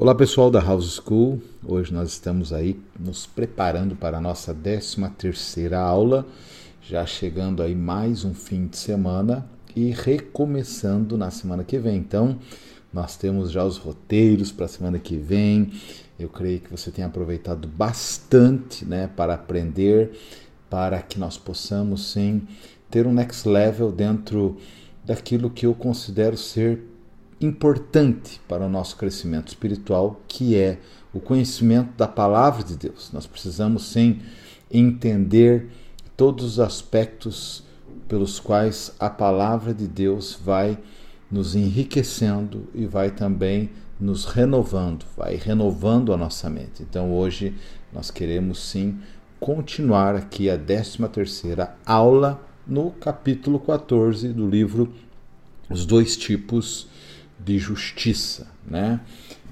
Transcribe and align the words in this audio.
Olá 0.00 0.14
pessoal 0.14 0.50
da 0.50 0.60
House 0.60 0.98
School, 0.98 1.42
hoje 1.62 1.92
nós 1.92 2.08
estamos 2.08 2.54
aí 2.54 2.74
nos 2.98 3.26
preparando 3.26 3.94
para 3.94 4.16
a 4.16 4.20
nossa 4.20 4.54
13 4.54 4.96
terceira 5.10 5.78
aula, 5.78 6.26
já 6.80 7.04
chegando 7.04 7.62
aí 7.62 7.74
mais 7.74 8.24
um 8.24 8.32
fim 8.32 8.66
de 8.66 8.78
semana 8.78 9.46
e 9.76 9.90
recomeçando 9.90 11.18
na 11.18 11.30
semana 11.30 11.64
que 11.64 11.78
vem. 11.78 11.98
Então, 11.98 12.38
nós 12.90 13.18
temos 13.18 13.50
já 13.50 13.62
os 13.62 13.76
roteiros 13.76 14.50
para 14.50 14.64
a 14.64 14.68
semana 14.70 14.98
que 14.98 15.18
vem. 15.18 15.70
Eu 16.18 16.30
creio 16.30 16.60
que 16.60 16.70
você 16.70 16.90
tenha 16.90 17.06
aproveitado 17.06 17.68
bastante, 17.68 18.86
né, 18.86 19.06
para 19.06 19.34
aprender, 19.34 20.18
para 20.70 21.02
que 21.02 21.20
nós 21.20 21.36
possamos 21.36 22.10
sim 22.10 22.48
ter 22.90 23.06
um 23.06 23.12
next 23.12 23.46
level 23.46 23.92
dentro 23.92 24.56
daquilo 25.04 25.50
que 25.50 25.66
eu 25.66 25.74
considero 25.74 26.38
ser 26.38 26.88
importante 27.40 28.40
para 28.46 28.66
o 28.66 28.68
nosso 28.68 28.96
crescimento 28.96 29.48
espiritual, 29.48 30.20
que 30.28 30.56
é 30.56 30.78
o 31.12 31.20
conhecimento 31.20 31.92
da 31.96 32.06
palavra 32.06 32.62
de 32.62 32.76
Deus. 32.76 33.10
Nós 33.12 33.26
precisamos 33.26 33.84
sim 33.84 34.20
entender 34.70 35.68
todos 36.16 36.44
os 36.44 36.60
aspectos 36.60 37.64
pelos 38.06 38.38
quais 38.38 38.92
a 38.98 39.08
palavra 39.08 39.72
de 39.72 39.88
Deus 39.88 40.38
vai 40.44 40.78
nos 41.30 41.54
enriquecendo 41.54 42.68
e 42.74 42.84
vai 42.84 43.10
também 43.10 43.70
nos 43.98 44.24
renovando, 44.24 45.04
vai 45.16 45.36
renovando 45.36 46.12
a 46.12 46.16
nossa 46.16 46.50
mente. 46.50 46.82
Então 46.82 47.12
hoje 47.12 47.54
nós 47.92 48.10
queremos 48.10 48.58
sim 48.58 48.98
continuar 49.38 50.14
aqui 50.14 50.50
a 50.50 50.58
13 50.58 51.08
terceira 51.08 51.76
aula 51.86 52.40
no 52.66 52.90
capítulo 52.90 53.58
14 53.58 54.28
do 54.28 54.48
livro 54.48 54.92
Os 55.68 55.86
Dois 55.86 56.16
Tipos 56.16 56.88
de 57.44 57.58
Justiça, 57.58 58.46
né? 58.66 59.00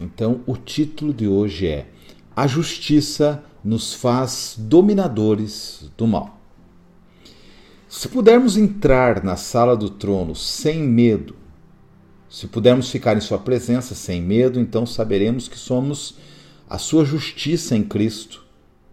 Então 0.00 0.40
o 0.46 0.56
título 0.56 1.12
de 1.12 1.26
hoje 1.26 1.66
é 1.66 1.86
A 2.34 2.46
Justiça 2.46 3.42
nos 3.64 3.92
faz 3.94 4.54
dominadores 4.58 5.90
do 5.96 6.06
mal. 6.06 6.38
Se 7.88 8.08
pudermos 8.08 8.56
entrar 8.56 9.24
na 9.24 9.36
sala 9.36 9.76
do 9.76 9.88
trono 9.88 10.34
sem 10.34 10.82
medo, 10.82 11.34
se 12.28 12.46
pudermos 12.46 12.90
ficar 12.90 13.16
em 13.16 13.20
Sua 13.20 13.38
presença 13.38 13.94
sem 13.94 14.20
medo, 14.20 14.60
então 14.60 14.84
saberemos 14.84 15.48
que 15.48 15.58
somos 15.58 16.16
a 16.68 16.76
Sua 16.76 17.04
justiça 17.04 17.74
em 17.74 17.82
Cristo 17.82 18.44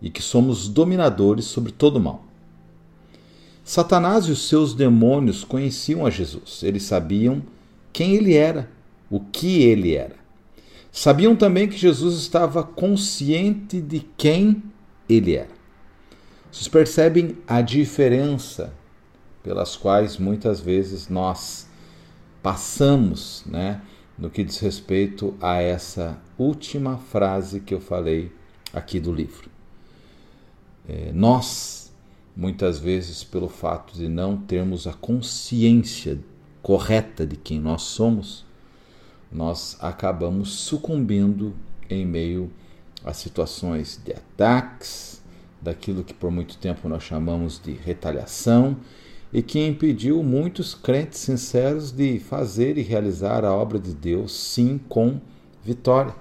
e 0.02 0.10
que 0.10 0.22
somos 0.22 0.70
dominadores 0.70 1.46
sobre 1.46 1.74
todo 1.74 1.98
o 1.98 2.00
mal. 2.00 2.26
Satanás 3.64 4.26
e 4.26 4.32
os 4.32 4.48
seus 4.48 4.74
demônios 4.74 5.44
conheciam 5.44 6.06
a 6.06 6.10
Jesus, 6.10 6.64
eles 6.64 6.84
sabiam 6.84 7.42
quem 7.92 8.14
ele 8.14 8.34
era, 8.36 8.70
o 9.10 9.20
que 9.20 9.64
ele 9.64 9.96
era. 9.96 10.16
Sabiam 10.92 11.36
também 11.36 11.68
que 11.68 11.78
Jesus 11.78 12.18
estava 12.18 12.64
consciente 12.64 13.82
de 13.82 14.00
quem 14.18 14.64
ele 15.10 15.36
era. 15.36 15.54
Vocês 16.52 16.70
percebem 16.70 17.38
a 17.46 17.62
diferença 17.62 18.74
pelas 19.44 19.76
quais 19.76 20.18
muitas 20.18 20.62
vezes 20.62 21.10
nós 21.10 21.68
passamos, 22.42 23.44
né, 23.46 23.82
no 24.18 24.30
que 24.30 24.44
diz 24.44 24.60
respeito 24.60 25.36
a 25.42 25.62
essa 25.62 26.18
última 26.38 26.98
frase 26.98 27.60
que 27.60 27.74
eu 27.74 27.82
falei 27.82 28.32
aqui 28.72 29.00
do 29.00 29.12
livro. 29.12 29.50
É, 30.88 31.12
nós, 31.14 31.94
muitas 32.36 32.80
vezes, 32.80 33.24
pelo 33.24 33.50
fato 33.50 33.96
de 33.96 34.08
não 34.08 34.38
termos 34.38 34.88
a 34.88 34.94
consciência 34.94 36.20
correta 36.62 37.26
de 37.26 37.36
quem 37.36 37.60
nós 37.60 37.82
somos, 37.82 38.45
nós 39.32 39.78
acabamos 39.80 40.50
sucumbindo 40.54 41.54
em 41.90 42.06
meio 42.06 42.52
a 43.04 43.14
situações 43.14 44.00
de 44.04 44.14
ataques, 44.14 45.22
daquilo 45.62 46.04
que 46.04 46.14
por 46.14 46.32
muito 46.32 46.58
tempo 46.58 46.88
nós 46.88 47.04
chamamos 47.04 47.60
de 47.64 47.74
retaliação 47.74 48.78
e 49.34 49.42
que 49.42 49.60
impediu 49.60 50.24
muitos 50.24 50.74
crentes 50.74 51.20
sinceros 51.20 51.92
de 51.92 52.20
fazer 52.20 52.78
e 52.78 52.82
realizar 52.82 53.44
a 53.44 53.54
obra 53.54 53.80
de 53.80 53.94
Deus, 53.94 54.34
sim, 54.34 54.80
com 54.88 55.20
vitória. 55.64 56.16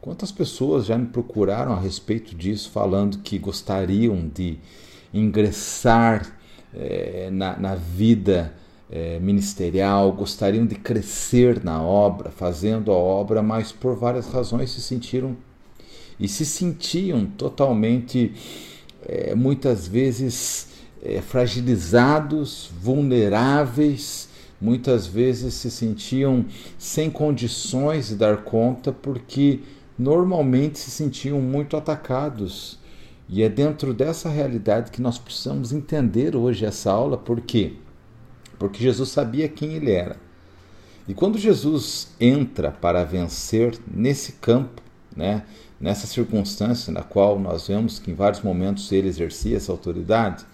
Quantas 0.00 0.30
pessoas 0.30 0.86
já 0.86 0.98
me 0.98 1.06
procuraram 1.06 1.72
a 1.72 1.80
respeito 1.80 2.34
disso, 2.34 2.70
falando 2.70 3.18
que 3.18 3.38
gostariam 3.38 4.28
de 4.28 4.58
ingressar 5.12 6.38
é, 6.74 7.30
na, 7.32 7.58
na, 7.58 7.74
vida 7.74 8.52
é, 8.90 9.18
ministerial, 9.18 10.12
gostariam 10.12 10.66
de 10.66 10.76
crescer 10.76 11.62
na 11.64 11.82
obra, 11.82 12.30
fazendo 12.30 12.92
a 12.92 12.96
obra, 12.96 13.42
mas 13.42 13.72
por 13.72 13.96
várias 13.96 14.28
razões 14.28 14.70
se 14.70 14.80
sentiram 14.80 15.36
e 16.18 16.28
se 16.28 16.46
sentiam 16.46 17.26
totalmente, 17.26 18.32
é, 19.06 19.34
muitas 19.34 19.86
vezes, 19.86 20.68
é, 21.02 21.20
fragilizados, 21.20 22.70
vulneráveis, 22.80 24.28
muitas 24.60 25.06
vezes 25.06 25.54
se 25.54 25.70
sentiam 25.70 26.46
sem 26.78 27.10
condições 27.10 28.08
de 28.08 28.16
dar 28.16 28.38
conta 28.38 28.92
porque 28.92 29.60
normalmente 29.98 30.78
se 30.78 30.90
sentiam 30.90 31.40
muito 31.40 31.76
atacados. 31.76 32.78
E 33.28 33.42
é 33.42 33.48
dentro 33.48 33.92
dessa 33.92 34.30
realidade 34.30 34.90
que 34.90 35.02
nós 35.02 35.18
precisamos 35.18 35.72
entender 35.72 36.36
hoje 36.36 36.64
essa 36.64 36.92
aula, 36.92 37.18
por 37.18 37.40
quê? 37.40 37.74
Porque 38.58 38.82
Jesus 38.82 39.10
sabia 39.10 39.48
quem 39.48 39.74
ele 39.74 39.90
era. 39.90 40.16
E 41.08 41.14
quando 41.14 41.38
Jesus 41.38 42.08
entra 42.20 42.70
para 42.70 43.04
vencer 43.04 43.78
nesse 43.86 44.32
campo, 44.32 44.82
né, 45.14 45.44
nessa 45.80 46.06
circunstância 46.06 46.92
na 46.92 47.02
qual 47.02 47.38
nós 47.38 47.68
vemos 47.68 47.98
que 47.98 48.10
em 48.10 48.14
vários 48.14 48.42
momentos 48.42 48.90
ele 48.90 49.08
exercia 49.08 49.56
essa 49.56 49.70
autoridade, 49.70 50.44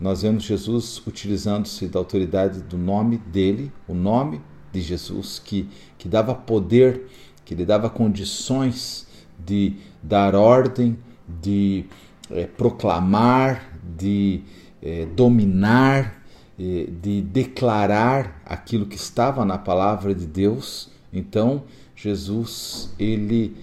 nós 0.00 0.22
vemos 0.22 0.42
Jesus 0.42 1.00
utilizando-se 1.06 1.86
da 1.86 1.98
autoridade 1.98 2.60
do 2.60 2.76
nome 2.76 3.18
dele, 3.18 3.72
o 3.86 3.94
nome 3.94 4.40
de 4.72 4.80
Jesus, 4.80 5.38
que, 5.38 5.68
que 5.96 6.08
dava 6.08 6.34
poder, 6.34 7.06
que 7.44 7.54
lhe 7.54 7.64
dava 7.64 7.88
condições 7.88 9.06
de 9.38 9.76
dar 10.02 10.34
ordem, 10.34 10.98
de 11.40 11.84
é, 12.30 12.46
proclamar, 12.46 13.78
de 13.96 14.42
é, 14.82 15.06
dominar, 15.06 16.23
de 16.56 17.20
declarar 17.22 18.40
aquilo 18.44 18.86
que 18.86 18.96
estava 18.96 19.44
na 19.44 19.58
palavra 19.58 20.14
de 20.14 20.26
Deus. 20.26 20.90
Então, 21.12 21.64
Jesus, 21.96 22.94
ele 22.98 23.56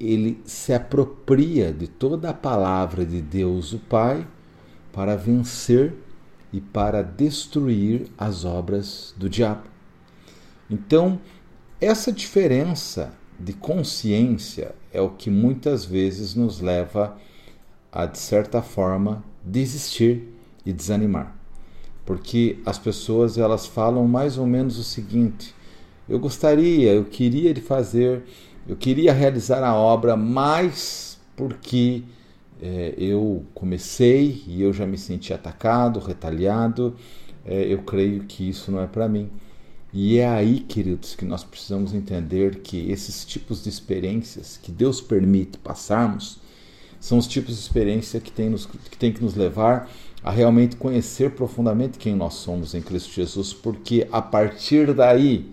ele 0.00 0.42
se 0.44 0.72
apropria 0.72 1.72
de 1.72 1.86
toda 1.86 2.30
a 2.30 2.34
palavra 2.34 3.06
de 3.06 3.22
Deus 3.22 3.72
o 3.72 3.78
Pai 3.78 4.26
para 4.92 5.14
vencer 5.16 5.94
e 6.52 6.60
para 6.60 7.02
destruir 7.02 8.08
as 8.18 8.44
obras 8.44 9.14
do 9.16 9.28
diabo. 9.28 9.62
Então, 10.68 11.20
essa 11.80 12.10
diferença 12.10 13.14
de 13.38 13.52
consciência 13.52 14.74
é 14.92 15.00
o 15.00 15.10
que 15.10 15.30
muitas 15.30 15.84
vezes 15.84 16.34
nos 16.34 16.60
leva 16.60 17.16
a, 17.92 18.04
de 18.04 18.18
certa 18.18 18.60
forma, 18.60 19.24
desistir 19.44 20.28
e 20.66 20.72
desanimar. 20.72 21.41
Porque 22.04 22.58
as 22.66 22.78
pessoas 22.78 23.38
elas 23.38 23.66
falam 23.66 24.06
mais 24.06 24.38
ou 24.38 24.46
menos 24.46 24.78
o 24.78 24.84
seguinte: 24.84 25.54
eu 26.08 26.18
gostaria, 26.18 26.92
eu 26.92 27.04
queria 27.04 27.54
de 27.54 27.60
fazer, 27.60 28.22
eu 28.66 28.76
queria 28.76 29.12
realizar 29.12 29.62
a 29.62 29.74
obra, 29.74 30.16
mas 30.16 31.20
porque 31.36 32.02
é, 32.60 32.94
eu 32.96 33.44
comecei 33.54 34.42
e 34.46 34.62
eu 34.62 34.72
já 34.72 34.86
me 34.86 34.98
senti 34.98 35.32
atacado, 35.32 36.00
retaliado, 36.00 36.94
é, 37.44 37.72
eu 37.72 37.82
creio 37.82 38.24
que 38.24 38.48
isso 38.48 38.70
não 38.70 38.80
é 38.80 38.86
para 38.86 39.08
mim. 39.08 39.30
E 39.92 40.18
é 40.18 40.28
aí, 40.28 40.60
queridos, 40.60 41.14
que 41.14 41.24
nós 41.24 41.44
precisamos 41.44 41.92
entender 41.92 42.60
que 42.60 42.90
esses 42.90 43.26
tipos 43.26 43.62
de 43.62 43.68
experiências 43.68 44.56
que 44.56 44.72
Deus 44.72 45.00
permite 45.02 45.58
passarmos 45.58 46.40
são 46.98 47.18
os 47.18 47.26
tipos 47.26 47.56
de 47.56 47.60
experiência 47.60 48.20
que 48.20 48.30
tem, 48.30 48.48
nos, 48.48 48.64
que 48.64 48.96
tem 48.96 49.12
que 49.12 49.22
nos 49.22 49.34
levar 49.34 49.90
a 50.22 50.30
realmente 50.30 50.76
conhecer 50.76 51.32
profundamente 51.32 51.98
quem 51.98 52.14
nós 52.14 52.34
somos 52.34 52.74
em 52.74 52.80
Cristo 52.80 53.12
Jesus, 53.12 53.52
porque 53.52 54.06
a 54.12 54.22
partir 54.22 54.92
daí 54.94 55.50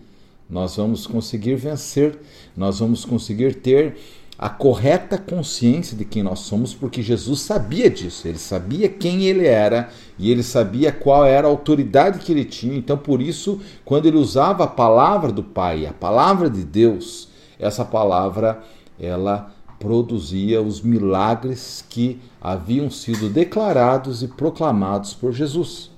nós 0.49 0.75
vamos 0.75 1.07
conseguir 1.07 1.55
vencer, 1.55 2.19
nós 2.55 2.79
vamos 2.79 3.05
conseguir 3.05 3.55
ter 3.55 3.97
a 4.37 4.47
correta 4.47 5.17
consciência 5.17 5.97
de 5.97 6.05
quem 6.05 6.23
nós 6.23 6.39
somos, 6.39 6.73
porque 6.73 7.01
Jesus 7.01 7.41
sabia 7.41 7.89
disso, 7.89 8.25
ele 8.25 8.37
sabia 8.37 8.87
quem 8.87 9.25
ele 9.25 9.45
era 9.45 9.89
e 10.17 10.31
ele 10.31 10.43
sabia 10.43 10.93
qual 10.93 11.25
era 11.25 11.45
a 11.45 11.49
autoridade 11.49 12.19
que 12.19 12.31
ele 12.31 12.45
tinha. 12.45 12.77
Então, 12.77 12.97
por 12.97 13.21
isso, 13.21 13.59
quando 13.83 14.05
ele 14.05 14.17
usava 14.17 14.63
a 14.63 14.67
palavra 14.67 15.31
do 15.31 15.43
Pai, 15.43 15.85
a 15.85 15.91
palavra 15.91 16.49
de 16.49 16.63
Deus, 16.63 17.27
essa 17.59 17.83
palavra 17.83 18.63
ela 18.97 19.53
produzia 19.79 20.61
os 20.61 20.81
milagres 20.81 21.83
que 21.89 22.19
haviam 22.41 22.91
sido 22.91 23.29
declarados 23.29 24.21
e 24.21 24.27
proclamados 24.27 25.13
por 25.13 25.31
Jesus. 25.31 25.89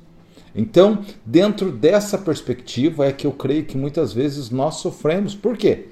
Então, 0.56 1.00
dentro 1.26 1.72
dessa 1.72 2.18
perspectiva 2.18 3.06
é 3.06 3.12
que 3.12 3.26
eu 3.26 3.32
creio 3.32 3.66
que 3.66 3.78
muitas 3.78 4.14
vezes 4.14 4.50
nós 4.50 4.76
sofremos. 4.76 5.34
Por 5.34 5.58
quê? 5.58 5.88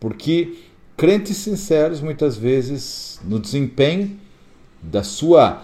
Porque 0.00 0.54
crentes 0.96 1.36
sinceros, 1.36 2.00
muitas 2.00 2.36
vezes, 2.36 3.20
no 3.24 3.38
desempenho 3.38 4.18
da 4.82 5.02
sua 5.02 5.62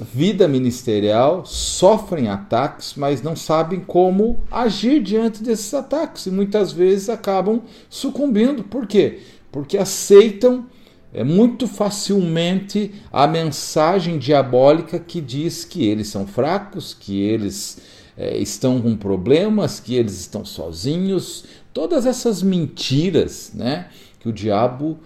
vida 0.00 0.48
ministerial, 0.48 1.46
sofrem 1.46 2.28
ataques, 2.28 2.94
mas 2.96 3.22
não 3.22 3.36
sabem 3.36 3.78
como 3.78 4.40
agir 4.50 5.00
diante 5.00 5.42
desses 5.42 5.72
ataques 5.72 6.26
e 6.26 6.30
muitas 6.30 6.72
vezes 6.72 7.08
acabam 7.08 7.62
sucumbindo. 7.88 8.64
Por 8.64 8.86
quê? 8.86 9.20
Porque 9.54 9.78
aceitam 9.78 10.66
é, 11.12 11.22
muito 11.22 11.68
facilmente 11.68 12.92
a 13.12 13.24
mensagem 13.24 14.18
diabólica 14.18 14.98
que 14.98 15.20
diz 15.20 15.64
que 15.64 15.86
eles 15.86 16.08
são 16.08 16.26
fracos, 16.26 16.92
que 16.92 17.20
eles 17.20 17.78
é, 18.16 18.36
estão 18.36 18.82
com 18.82 18.96
problemas, 18.96 19.78
que 19.78 19.94
eles 19.94 20.18
estão 20.18 20.44
sozinhos. 20.44 21.44
Todas 21.72 22.04
essas 22.04 22.42
mentiras 22.42 23.52
né, 23.54 23.90
que 24.18 24.28
o 24.28 24.32
diabo 24.32 24.98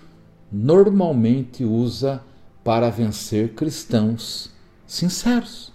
normalmente 0.51 1.63
usa 1.63 2.23
para 2.65 2.89
vencer 2.89 3.51
cristãos 3.51 4.51
sinceros. 4.87 5.75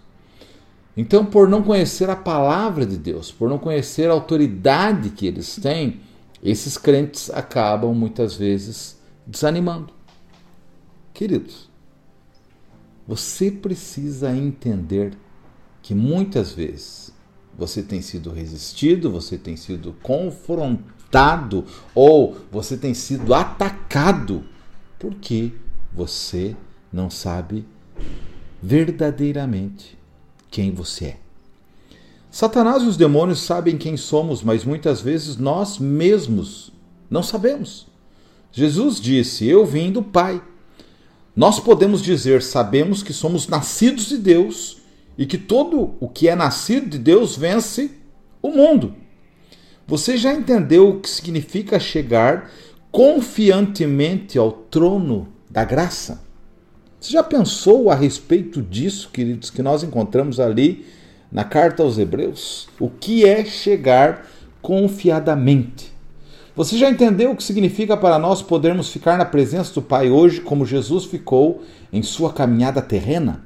Então, 0.97 1.23
por 1.23 1.47
não 1.47 1.61
conhecer 1.61 2.09
a 2.09 2.15
palavra 2.15 2.87
de 2.87 2.97
Deus, 2.97 3.31
por 3.31 3.47
não 3.47 3.59
conhecer 3.59 4.09
a 4.09 4.13
autoridade 4.13 5.11
que 5.11 5.27
eles 5.27 5.57
têm, 5.57 5.99
esses 6.43 6.77
crentes 6.77 7.29
acabam 7.29 7.93
muitas 7.93 8.35
vezes 8.35 8.99
desanimando. 9.25 9.93
Queridos, 11.13 11.69
você 13.07 13.49
precisa 13.49 14.35
entender 14.35 15.17
que 15.81 15.95
muitas 15.95 16.51
vezes 16.51 17.13
você 17.57 17.81
tem 17.81 18.01
sido 18.01 18.31
resistido, 18.31 19.11
você 19.11 19.37
tem 19.37 19.55
sido 19.55 19.93
confrontado 20.01 21.65
ou 21.93 22.37
você 22.51 22.75
tem 22.75 22.93
sido 22.93 23.33
atacado 23.33 24.43
porque 24.97 25.53
você 25.93 26.55
não 26.91 27.09
sabe 27.09 27.65
verdadeiramente 28.61 29.97
quem 30.49 30.71
você 30.71 31.05
é. 31.05 31.22
Satanás 32.33 32.81
e 32.81 32.87
os 32.87 32.97
demônios 32.97 33.41
sabem 33.41 33.77
quem 33.77 33.95
somos, 33.95 34.41
mas 34.41 34.65
muitas 34.65 34.99
vezes 34.99 35.37
nós 35.37 35.77
mesmos 35.77 36.73
não 37.07 37.21
sabemos. 37.21 37.85
Jesus 38.51 38.99
disse: 38.99 39.47
Eu 39.47 39.63
vim 39.67 39.91
do 39.91 40.01
Pai. 40.01 40.41
Nós 41.35 41.59
podemos 41.59 42.01
dizer, 42.01 42.41
sabemos 42.41 43.03
que 43.03 43.13
somos 43.13 43.47
nascidos 43.47 44.07
de 44.07 44.17
Deus 44.17 44.77
e 45.15 45.27
que 45.27 45.37
todo 45.37 45.93
o 45.99 46.09
que 46.09 46.27
é 46.27 46.35
nascido 46.35 46.89
de 46.89 46.97
Deus 46.97 47.35
vence 47.35 47.91
o 48.41 48.49
mundo. 48.49 48.95
Você 49.85 50.17
já 50.17 50.33
entendeu 50.33 50.89
o 50.89 50.99
que 51.01 51.11
significa 51.11 51.79
chegar 51.79 52.49
confiantemente 52.91 54.39
ao 54.39 54.51
trono 54.51 55.27
da 55.51 55.63
graça? 55.63 56.23
Você 56.99 57.11
já 57.11 57.21
pensou 57.21 57.91
a 57.91 57.95
respeito 57.95 58.59
disso, 58.59 59.11
queridos, 59.13 59.51
que 59.51 59.61
nós 59.61 59.83
encontramos 59.83 60.39
ali 60.39 60.83
na 61.33 61.43
carta 61.43 61.81
aos 61.81 61.97
Hebreus? 61.97 62.69
O 62.79 62.87
que 62.87 63.25
é 63.25 63.43
chegar 63.43 64.27
confiadamente? 64.61 65.91
Você 66.55 66.77
já 66.77 66.87
entendeu 66.87 67.31
o 67.31 67.35
que 67.35 67.43
significa 67.43 67.97
para 67.97 68.19
nós 68.19 68.43
podermos 68.43 68.91
ficar 68.91 69.17
na 69.17 69.25
presença 69.25 69.73
do 69.73 69.81
Pai 69.81 70.11
hoje, 70.11 70.41
como 70.41 70.63
Jesus 70.63 71.05
ficou 71.05 71.63
em 71.91 72.03
sua 72.03 72.31
caminhada 72.31 72.79
terrena? 72.79 73.43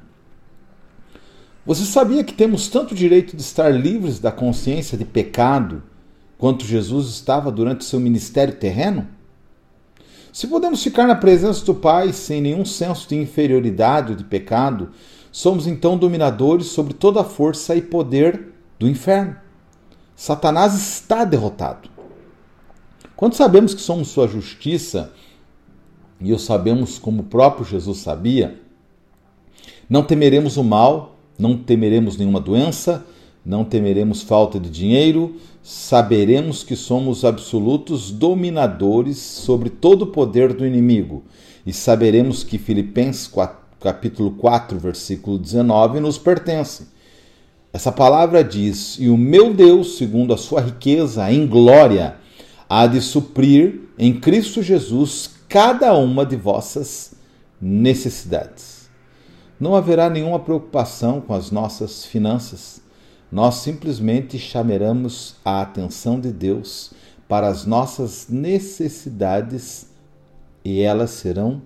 Você 1.64 1.86
sabia 1.86 2.22
que 2.22 2.34
temos 2.34 2.68
tanto 2.68 2.94
direito 2.94 3.34
de 3.34 3.40
estar 3.40 3.70
livres 3.70 4.18
da 4.18 4.30
consciência 4.30 4.98
de 4.98 5.06
pecado 5.06 5.82
quanto 6.36 6.66
Jesus 6.66 7.08
estava 7.08 7.50
durante 7.50 7.84
seu 7.84 7.98
ministério 7.98 8.54
terreno? 8.54 9.08
Se 10.30 10.46
podemos 10.46 10.82
ficar 10.82 11.06
na 11.06 11.14
presença 11.14 11.64
do 11.64 11.74
Pai 11.74 12.12
sem 12.12 12.42
nenhum 12.42 12.64
senso 12.64 13.08
de 13.08 13.16
inferioridade 13.16 14.12
ou 14.12 14.16
de 14.16 14.24
pecado, 14.24 14.90
somos 15.30 15.66
então 15.66 15.96
dominadores 15.96 16.66
sobre 16.66 16.94
toda 16.94 17.20
a 17.20 17.24
força 17.24 17.74
e 17.76 17.82
poder 17.82 18.52
do 18.78 18.88
inferno. 18.88 19.36
Satanás 20.14 20.74
está 20.74 21.24
derrotado. 21.24 21.88
Quando 23.16 23.34
sabemos 23.34 23.74
que 23.74 23.80
somos 23.80 24.08
sua 24.08 24.28
justiça, 24.28 25.12
e 26.20 26.32
o 26.32 26.38
sabemos 26.38 26.98
como 26.98 27.22
o 27.22 27.26
próprio 27.26 27.64
Jesus 27.64 27.98
sabia, 27.98 28.60
não 29.88 30.02
temeremos 30.02 30.56
o 30.56 30.64
mal, 30.64 31.16
não 31.38 31.56
temeremos 31.56 32.16
nenhuma 32.16 32.40
doença, 32.40 33.06
não 33.44 33.64
temeremos 33.64 34.22
falta 34.22 34.58
de 34.58 34.68
dinheiro, 34.68 35.36
saberemos 35.62 36.62
que 36.62 36.76
somos 36.76 37.24
absolutos 37.24 38.10
dominadores 38.10 39.18
sobre 39.18 39.70
todo 39.70 40.02
o 40.02 40.06
poder 40.08 40.52
do 40.52 40.66
inimigo 40.66 41.24
e 41.64 41.72
saberemos 41.72 42.42
que 42.42 42.58
Filipenses 42.58 43.26
4, 43.26 43.57
capítulo 43.80 44.32
4, 44.32 44.78
versículo 44.78 45.38
19 45.38 46.00
nos 46.00 46.18
pertence. 46.18 46.88
Essa 47.72 47.92
palavra 47.92 48.42
diz: 48.42 48.96
"E 48.98 49.08
o 49.08 49.16
meu 49.16 49.54
Deus, 49.54 49.96
segundo 49.96 50.32
a 50.32 50.36
sua 50.36 50.60
riqueza 50.60 51.30
em 51.32 51.46
glória, 51.46 52.16
há 52.68 52.86
de 52.86 53.00
suprir 53.00 53.80
em 53.98 54.18
Cristo 54.18 54.62
Jesus 54.62 55.30
cada 55.48 55.94
uma 55.94 56.24
de 56.24 56.36
vossas 56.36 57.14
necessidades." 57.60 58.88
Não 59.58 59.74
haverá 59.74 60.08
nenhuma 60.08 60.38
preocupação 60.38 61.20
com 61.20 61.34
as 61.34 61.50
nossas 61.50 62.04
finanças 62.04 62.80
nós 63.30 63.56
simplesmente 63.56 64.38
chamaremos 64.38 65.36
a 65.44 65.60
atenção 65.60 66.18
de 66.18 66.32
Deus 66.32 66.92
para 67.28 67.46
as 67.46 67.66
nossas 67.66 68.26
necessidades 68.28 69.88
e 70.64 70.80
elas 70.80 71.10
serão 71.10 71.60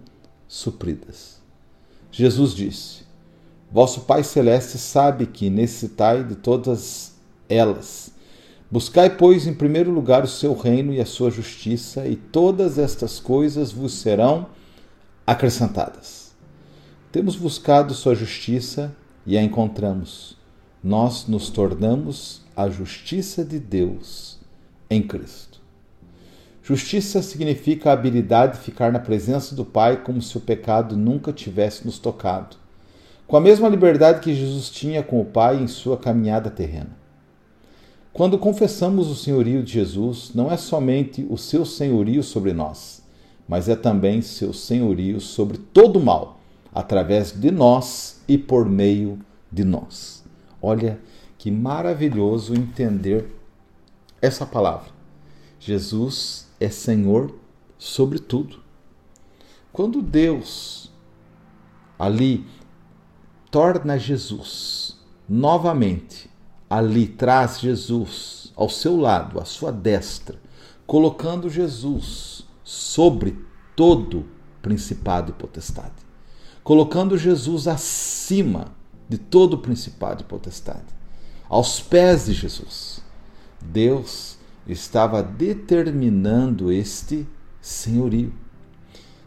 supridas. 0.49 1.41
Jesus 2.13 2.55
disse: 2.55 3.03
Vosso 3.73 4.03
Pai 4.03 4.23
Celeste 4.23 4.79
sabe 4.79 5.27
que 5.27 5.51
necessitai 5.51 6.23
de 6.23 6.37
todas 6.37 7.15
elas. 7.49 8.13
Buscai, 8.71 9.17
pois, 9.17 9.47
em 9.47 9.53
primeiro 9.53 9.91
lugar 9.91 10.23
o 10.23 10.29
seu 10.29 10.55
reino 10.55 10.95
e 10.95 11.01
a 11.01 11.07
sua 11.07 11.31
justiça, 11.31 12.07
e 12.07 12.15
todas 12.15 12.79
estas 12.79 13.19
coisas 13.19 13.73
vos 13.73 13.95
serão 13.95 14.47
acrescentadas. 15.27 16.33
Temos 17.11 17.35
buscado 17.35 17.93
sua 17.93 18.15
justiça 18.15 18.95
e 19.27 19.37
a 19.37 19.43
encontramos 19.43 20.41
nós 20.83 21.29
nos 21.29 21.49
tornamos 21.49 22.43
a 22.57 22.69
justiça 22.69 23.45
de 23.45 23.61
Deus 23.61 24.39
em 24.91 25.01
Cristo. 25.01 25.52
Justiça 26.65 27.21
significa 27.23 27.91
a 27.91 27.93
habilidade 27.93 28.57
de 28.57 28.65
ficar 28.65 28.93
na 28.93 29.01
presença 29.01 29.53
do 29.53 29.65
Pai 29.65 30.05
como 30.05 30.23
se 30.23 30.37
o 30.37 30.41
pecado 30.41 30.97
nunca 30.97 31.33
tivesse 31.33 31.85
nos 31.85 31.99
tocado, 31.99 32.57
com 33.27 33.37
a 33.37 33.41
mesma 33.41 33.69
liberdade 33.69 34.21
que 34.21 34.33
Jesus 34.33 34.71
tinha 34.71 35.03
com 35.03 35.21
o 35.21 35.25
Pai 35.25 35.61
em 35.61 35.67
sua 35.67 35.97
caminhada 35.97 36.51
terrena. 36.51 36.97
Quando 38.13 38.39
confessamos 38.39 39.09
o 39.11 39.17
senhorio 39.17 39.65
de 39.65 39.73
Jesus, 39.73 40.31
não 40.35 40.53
é 40.53 40.57
somente 40.57 41.27
o 41.29 41.37
seu 41.37 41.65
senhorio 41.65 42.23
sobre 42.23 42.53
nós, 42.53 43.03
mas 43.49 43.69
é 43.69 43.75
também 43.75 44.23
seu 44.23 44.53
senhorio 44.53 45.21
sobre 45.21 45.59
todo 45.59 45.99
o 45.99 46.05
mal, 46.05 46.39
através 46.73 47.33
de 47.33 47.51
nós 47.51 48.21
e 48.29 48.39
por 48.39 48.69
meio 48.69 49.19
de 49.51 49.65
nós. 49.65 50.23
Olha 50.61 51.01
que 51.37 51.51
maravilhoso 51.51 52.55
entender 52.55 53.27
essa 54.21 54.47
palavra. 54.47 54.93
Jesus 55.59 56.52
é 56.63 56.71
Senhor 56.71 57.35
sobre 57.79 58.19
tudo. 58.19 58.61
Quando 59.73 60.03
Deus 60.03 60.91
ali 61.99 62.47
torna 63.51 63.99
Jesus 63.99 64.99
novamente, 65.29 66.31
ali 66.69 67.07
traz 67.07 67.61
Jesus 67.61 68.53
ao 68.57 68.69
seu 68.69 68.97
lado, 68.97 69.41
à 69.41 69.45
sua 69.45 69.73
destra, 69.73 70.39
colocando 70.87 71.49
Jesus 71.49 72.47
sobre 72.65 73.39
todo 73.75 74.27
principado 74.61 75.31
e 75.31 75.35
potestade, 75.35 75.93
colocando 76.63 77.17
Jesus 77.17 77.67
acima 77.67 78.67
de 79.09 79.19
todo 79.19 79.59
principado 79.59 80.23
e 80.23 80.27
potestade. 80.27 80.87
Aos 81.49 81.81
pés 81.81 82.27
de 82.27 82.33
Jesus, 82.33 83.03
Deus 83.61 84.39
estava 84.67 85.23
determinando 85.23 86.71
este 86.71 87.27
senhorio. 87.61 88.33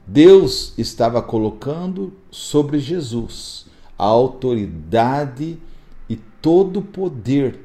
Deus 0.07 0.73
estava 0.77 1.21
colocando 1.21 2.13
sobre 2.29 2.79
Jesus 2.79 3.65
a 3.97 4.05
autoridade 4.05 5.57
e 6.07 6.15
todo 6.15 6.79
o 6.79 6.83
poder, 6.83 7.59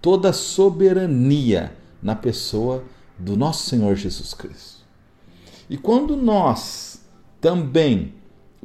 toda 0.00 0.30
a 0.30 0.32
soberania 0.32 1.76
na 2.02 2.14
pessoa 2.14 2.84
do 3.18 3.36
nosso 3.36 3.66
Senhor 3.66 3.96
Jesus 3.96 4.32
Cristo. 4.34 4.84
E 5.68 5.76
quando 5.76 6.16
nós 6.16 7.00
também 7.40 8.14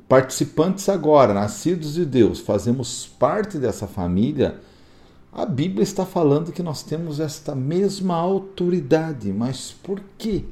participantes 0.08 0.88
agora, 0.90 1.34
nascidos 1.34 1.94
de 1.94 2.06
Deus, 2.06 2.40
fazemos 2.40 3.08
parte 3.08 3.58
dessa 3.58 3.88
família, 3.88 4.60
a 5.32 5.46
Bíblia 5.46 5.84
está 5.84 6.06
falando 6.06 6.52
que 6.52 6.64
nós 6.64 6.84
temos 6.84 7.20
esta 7.20 7.56
mesma 7.56 8.16
autoridade. 8.16 9.32
Mas 9.32 9.72
por 9.72 10.02
quê? 10.18 10.46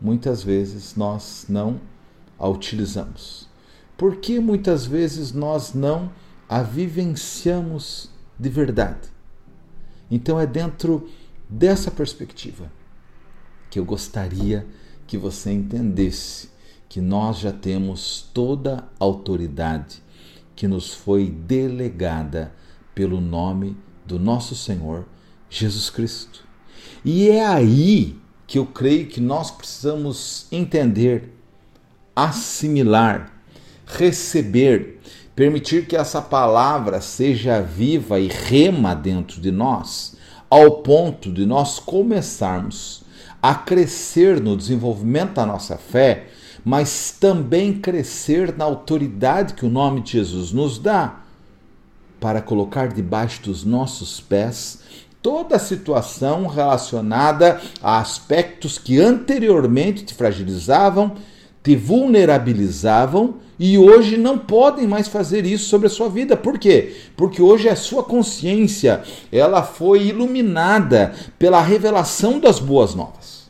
muitas 0.00 0.42
vezes 0.42 0.94
nós 0.94 1.46
não 1.48 1.80
a 2.38 2.48
utilizamos? 2.48 3.48
Por 3.96 4.16
que 4.16 4.38
muitas 4.38 4.86
vezes 4.86 5.32
nós 5.32 5.72
não 5.72 6.10
a 6.48 6.62
vivenciamos 6.62 8.10
de 8.38 8.48
verdade? 8.48 9.08
Então 10.10 10.38
é 10.38 10.46
dentro 10.46 11.08
dessa 11.48 11.90
perspectiva 11.90 12.70
que 13.70 13.78
eu 13.78 13.84
gostaria 13.84 14.66
que 15.06 15.16
você 15.16 15.52
entendesse 15.52 16.50
que 16.88 17.00
nós 17.00 17.38
já 17.38 17.52
temos 17.52 18.30
toda 18.32 18.78
a 19.00 19.04
autoridade 19.04 20.02
que 20.54 20.68
nos 20.68 20.92
foi 20.94 21.28
delegada 21.28 22.52
pelo 22.94 23.20
nome 23.20 23.76
do 24.06 24.18
nosso 24.18 24.54
Senhor 24.54 25.06
Jesus 25.50 25.90
Cristo. 25.90 26.44
E 27.04 27.28
é 27.28 27.44
aí 27.44 28.16
que 28.46 28.58
eu 28.58 28.66
creio 28.66 29.06
que 29.06 29.20
nós 29.20 29.50
precisamos 29.50 30.46
entender, 30.50 31.32
assimilar, 32.14 33.32
receber, 33.86 35.00
permitir 35.34 35.86
que 35.86 35.96
essa 35.96 36.22
palavra 36.22 37.00
seja 37.00 37.60
viva 37.60 38.18
e 38.18 38.28
rema 38.28 38.94
dentro 38.94 39.40
de 39.40 39.50
nós, 39.50 40.16
ao 40.48 40.82
ponto 40.82 41.32
de 41.32 41.44
nós 41.44 41.78
começarmos 41.78 43.04
a 43.42 43.54
crescer 43.54 44.40
no 44.40 44.56
desenvolvimento 44.56 45.34
da 45.34 45.46
nossa 45.46 45.76
fé, 45.76 46.28
mas 46.64 47.12
também 47.20 47.72
crescer 47.72 48.56
na 48.56 48.64
autoridade 48.64 49.54
que 49.54 49.66
o 49.66 49.70
nome 49.70 50.00
de 50.00 50.12
Jesus 50.12 50.50
nos 50.52 50.78
dá, 50.78 51.20
para 52.20 52.40
colocar 52.40 52.88
debaixo 52.88 53.42
dos 53.42 53.64
nossos 53.64 54.20
pés 54.20 54.80
toda 55.26 55.56
a 55.56 55.58
situação 55.58 56.46
relacionada 56.46 57.60
a 57.82 57.98
aspectos 57.98 58.78
que 58.78 59.00
anteriormente 59.00 60.04
te 60.04 60.14
fragilizavam, 60.14 61.16
te 61.64 61.74
vulnerabilizavam 61.74 63.34
e 63.58 63.76
hoje 63.76 64.16
não 64.16 64.38
podem 64.38 64.86
mais 64.86 65.08
fazer 65.08 65.44
isso 65.44 65.68
sobre 65.68 65.88
a 65.88 65.90
sua 65.90 66.08
vida. 66.08 66.36
Por 66.36 66.60
quê? 66.60 66.94
Porque 67.16 67.42
hoje 67.42 67.68
a 67.68 67.74
sua 67.74 68.04
consciência, 68.04 69.02
ela 69.32 69.64
foi 69.64 70.06
iluminada 70.06 71.12
pela 71.36 71.60
revelação 71.60 72.38
das 72.38 72.60
boas 72.60 72.94
novas. 72.94 73.46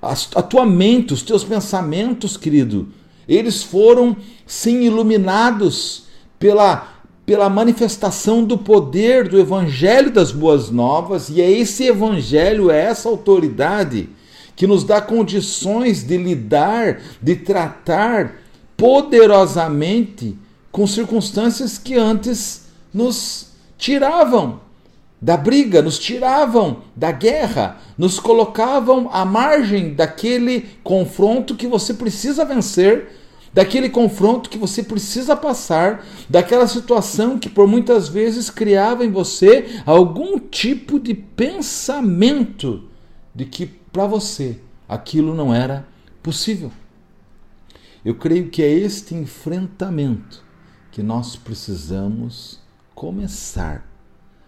A, 0.00 0.42
tua 0.42 0.64
mente, 0.64 1.12
os 1.12 1.22
teus 1.22 1.44
pensamentos, 1.44 2.36
querido, 2.38 2.88
eles 3.28 3.62
foram 3.62 4.16
sim 4.46 4.84
iluminados 4.84 6.04
pela 6.38 6.97
pela 7.28 7.50
manifestação 7.50 8.42
do 8.42 8.56
poder 8.56 9.28
do 9.28 9.38
Evangelho 9.38 10.10
das 10.10 10.32
Boas 10.32 10.70
Novas, 10.70 11.28
e 11.28 11.42
é 11.42 11.50
esse 11.50 11.84
Evangelho, 11.84 12.70
é 12.70 12.80
essa 12.80 13.06
autoridade 13.06 14.08
que 14.56 14.66
nos 14.66 14.82
dá 14.82 14.98
condições 15.02 16.02
de 16.02 16.16
lidar, 16.16 17.02
de 17.20 17.36
tratar 17.36 18.36
poderosamente 18.78 20.38
com 20.72 20.86
circunstâncias 20.86 21.76
que 21.76 21.96
antes 21.96 22.62
nos 22.94 23.48
tiravam 23.76 24.60
da 25.20 25.36
briga, 25.36 25.82
nos 25.82 25.98
tiravam 25.98 26.78
da 26.96 27.12
guerra, 27.12 27.76
nos 27.98 28.18
colocavam 28.18 29.10
à 29.12 29.26
margem 29.26 29.92
daquele 29.92 30.66
confronto 30.82 31.54
que 31.54 31.66
você 31.66 31.92
precisa 31.92 32.42
vencer 32.46 33.17
daquele 33.58 33.90
confronto 33.90 34.48
que 34.48 34.56
você 34.56 34.84
precisa 34.84 35.34
passar, 35.34 36.06
daquela 36.30 36.68
situação 36.68 37.40
que 37.40 37.48
por 37.50 37.66
muitas 37.66 38.08
vezes 38.08 38.50
criava 38.50 39.04
em 39.04 39.10
você 39.10 39.82
algum 39.84 40.38
tipo 40.38 41.00
de 41.00 41.12
pensamento 41.12 42.84
de 43.34 43.44
que 43.44 43.66
para 43.66 44.06
você 44.06 44.60
aquilo 44.88 45.34
não 45.34 45.52
era 45.52 45.84
possível. 46.22 46.70
Eu 48.04 48.14
creio 48.14 48.48
que 48.48 48.62
é 48.62 48.70
este 48.70 49.16
enfrentamento 49.16 50.44
que 50.92 51.02
nós 51.02 51.34
precisamos 51.34 52.60
começar 52.94 53.90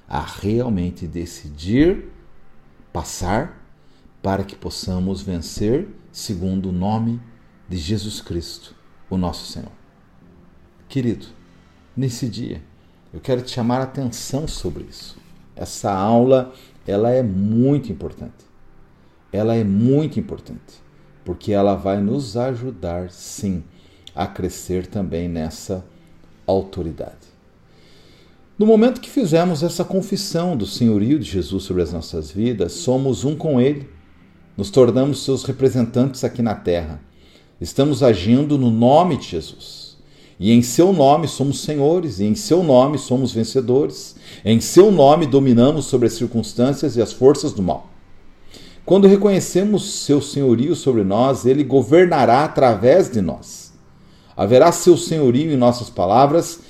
a 0.08 0.20
realmente 0.20 1.08
decidir 1.08 2.04
passar 2.92 3.60
para 4.22 4.44
que 4.44 4.54
possamos 4.54 5.20
vencer 5.20 5.88
segundo 6.12 6.68
o 6.68 6.72
nome 6.72 7.20
de 7.68 7.76
Jesus 7.76 8.20
Cristo 8.20 8.78
o 9.10 9.18
nosso 9.18 9.50
Senhor. 9.52 9.72
Querido, 10.88 11.26
nesse 11.96 12.28
dia, 12.28 12.62
eu 13.12 13.20
quero 13.20 13.42
te 13.42 13.50
chamar 13.50 13.80
a 13.80 13.84
atenção 13.84 14.46
sobre 14.46 14.84
isso. 14.84 15.18
Essa 15.56 15.92
aula, 15.92 16.52
ela 16.86 17.10
é 17.10 17.22
muito 17.22 17.90
importante. 17.92 18.48
Ela 19.32 19.56
é 19.56 19.64
muito 19.64 20.18
importante, 20.18 20.82
porque 21.24 21.52
ela 21.52 21.74
vai 21.74 22.00
nos 22.00 22.36
ajudar, 22.36 23.10
sim, 23.10 23.62
a 24.14 24.26
crescer 24.26 24.86
também 24.86 25.28
nessa 25.28 25.84
autoridade. 26.46 27.30
No 28.58 28.66
momento 28.66 29.00
que 29.00 29.08
fizemos 29.08 29.62
essa 29.62 29.84
confissão 29.84 30.56
do 30.56 30.66
senhorio 30.66 31.18
de 31.18 31.30
Jesus 31.30 31.64
sobre 31.64 31.82
as 31.82 31.92
nossas 31.92 32.30
vidas, 32.30 32.72
somos 32.72 33.24
um 33.24 33.36
com 33.36 33.60
Ele, 33.60 33.88
nos 34.56 34.70
tornamos 34.70 35.24
seus 35.24 35.44
representantes 35.44 36.24
aqui 36.24 36.42
na 36.42 36.54
terra 36.54 37.00
Estamos 37.60 38.02
agindo 38.02 38.56
no 38.56 38.70
nome 38.70 39.18
de 39.18 39.28
Jesus. 39.28 39.90
E 40.38 40.50
em 40.52 40.62
seu 40.62 40.94
nome 40.94 41.28
somos 41.28 41.60
senhores, 41.60 42.18
e 42.18 42.24
em 42.24 42.34
seu 42.34 42.62
nome 42.62 42.96
somos 42.96 43.32
vencedores. 43.32 44.16
Em 44.42 44.58
seu 44.58 44.90
nome 44.90 45.26
dominamos 45.26 45.84
sobre 45.84 46.06
as 46.06 46.14
circunstâncias 46.14 46.96
e 46.96 47.02
as 47.02 47.12
forças 47.12 47.52
do 47.52 47.62
mal. 47.62 47.90
Quando 48.86 49.06
reconhecemos 49.06 49.84
seu 50.04 50.22
senhorio 50.22 50.74
sobre 50.74 51.04
nós, 51.04 51.44
ele 51.44 51.62
governará 51.62 52.44
através 52.44 53.10
de 53.10 53.20
nós. 53.20 53.74
Haverá 54.34 54.72
seu 54.72 54.96
senhorio 54.96 55.52
em 55.52 55.56
nossas 55.56 55.90
palavras, 55.90 56.60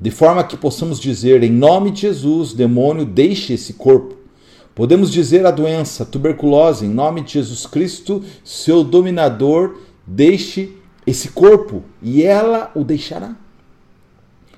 de 0.00 0.12
forma 0.12 0.44
que 0.44 0.56
possamos 0.56 1.00
dizer: 1.00 1.42
em 1.42 1.50
nome 1.50 1.90
de 1.90 2.02
Jesus, 2.02 2.52
demônio, 2.52 3.04
deixe 3.04 3.54
esse 3.54 3.72
corpo. 3.72 4.14
Podemos 4.72 5.10
dizer 5.10 5.44
à 5.44 5.50
doença, 5.50 6.04
tuberculose, 6.04 6.86
em 6.86 6.88
nome 6.88 7.22
de 7.22 7.32
Jesus 7.32 7.66
Cristo, 7.66 8.22
seu 8.44 8.84
dominador, 8.84 9.76
deixe 10.08 10.74
esse 11.06 11.28
corpo 11.28 11.82
e 12.00 12.22
ela 12.22 12.72
o 12.74 12.82
deixará. 12.82 13.36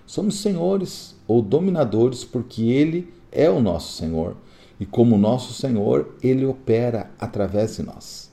Somos 0.06 0.40
senhores 0.40 1.16
ou 1.26 1.42
dominadores 1.42 2.24
porque 2.24 2.62
ele 2.62 3.12
é 3.32 3.50
o 3.50 3.60
nosso 3.60 3.96
Senhor 3.96 4.36
e, 4.78 4.86
como 4.86 5.18
nosso 5.18 5.52
Senhor, 5.52 6.14
ele 6.22 6.44
opera 6.46 7.10
através 7.18 7.76
de 7.76 7.82
nós. 7.82 8.30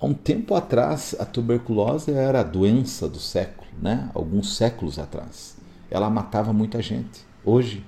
Há 0.00 0.06
um 0.06 0.14
tempo 0.14 0.54
atrás, 0.54 1.14
a 1.18 1.24
tuberculose 1.24 2.12
era 2.12 2.40
a 2.40 2.44
doença 2.44 3.08
do 3.08 3.18
século, 3.18 3.68
né? 3.80 4.10
alguns 4.14 4.56
séculos 4.56 4.98
atrás. 4.98 5.56
Ela 5.90 6.08
matava 6.08 6.52
muita 6.52 6.80
gente. 6.80 7.24
Hoje, 7.44 7.84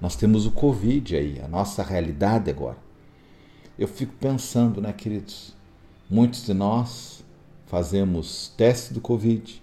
nós 0.00 0.16
temos 0.16 0.46
o 0.46 0.50
Covid 0.50 1.16
aí, 1.16 1.40
a 1.40 1.48
nossa 1.48 1.82
realidade 1.82 2.50
agora. 2.50 2.78
Eu 3.78 3.86
fico 3.86 4.12
pensando, 4.18 4.80
né, 4.80 4.92
queridos? 4.92 5.55
Muitos 6.08 6.46
de 6.46 6.54
nós 6.54 7.24
fazemos 7.66 8.52
teste 8.56 8.94
do 8.94 9.00
Covid, 9.00 9.60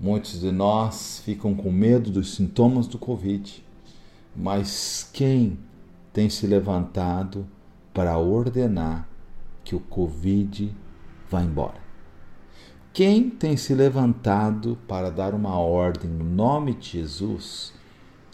muitos 0.00 0.40
de 0.40 0.50
nós 0.50 1.20
ficam 1.22 1.54
com 1.54 1.70
medo 1.70 2.10
dos 2.10 2.34
sintomas 2.34 2.86
do 2.86 2.98
Covid, 2.98 3.62
mas 4.34 5.10
quem 5.12 5.58
tem 6.10 6.30
se 6.30 6.46
levantado 6.46 7.46
para 7.92 8.16
ordenar 8.16 9.06
que 9.62 9.76
o 9.76 9.80
Covid 9.80 10.74
vá 11.30 11.42
embora? 11.42 11.82
Quem 12.94 13.28
tem 13.28 13.54
se 13.54 13.74
levantado 13.74 14.78
para 14.88 15.10
dar 15.10 15.34
uma 15.34 15.58
ordem 15.58 16.10
no 16.10 16.24
nome 16.24 16.72
de 16.72 16.88
Jesus 17.00 17.74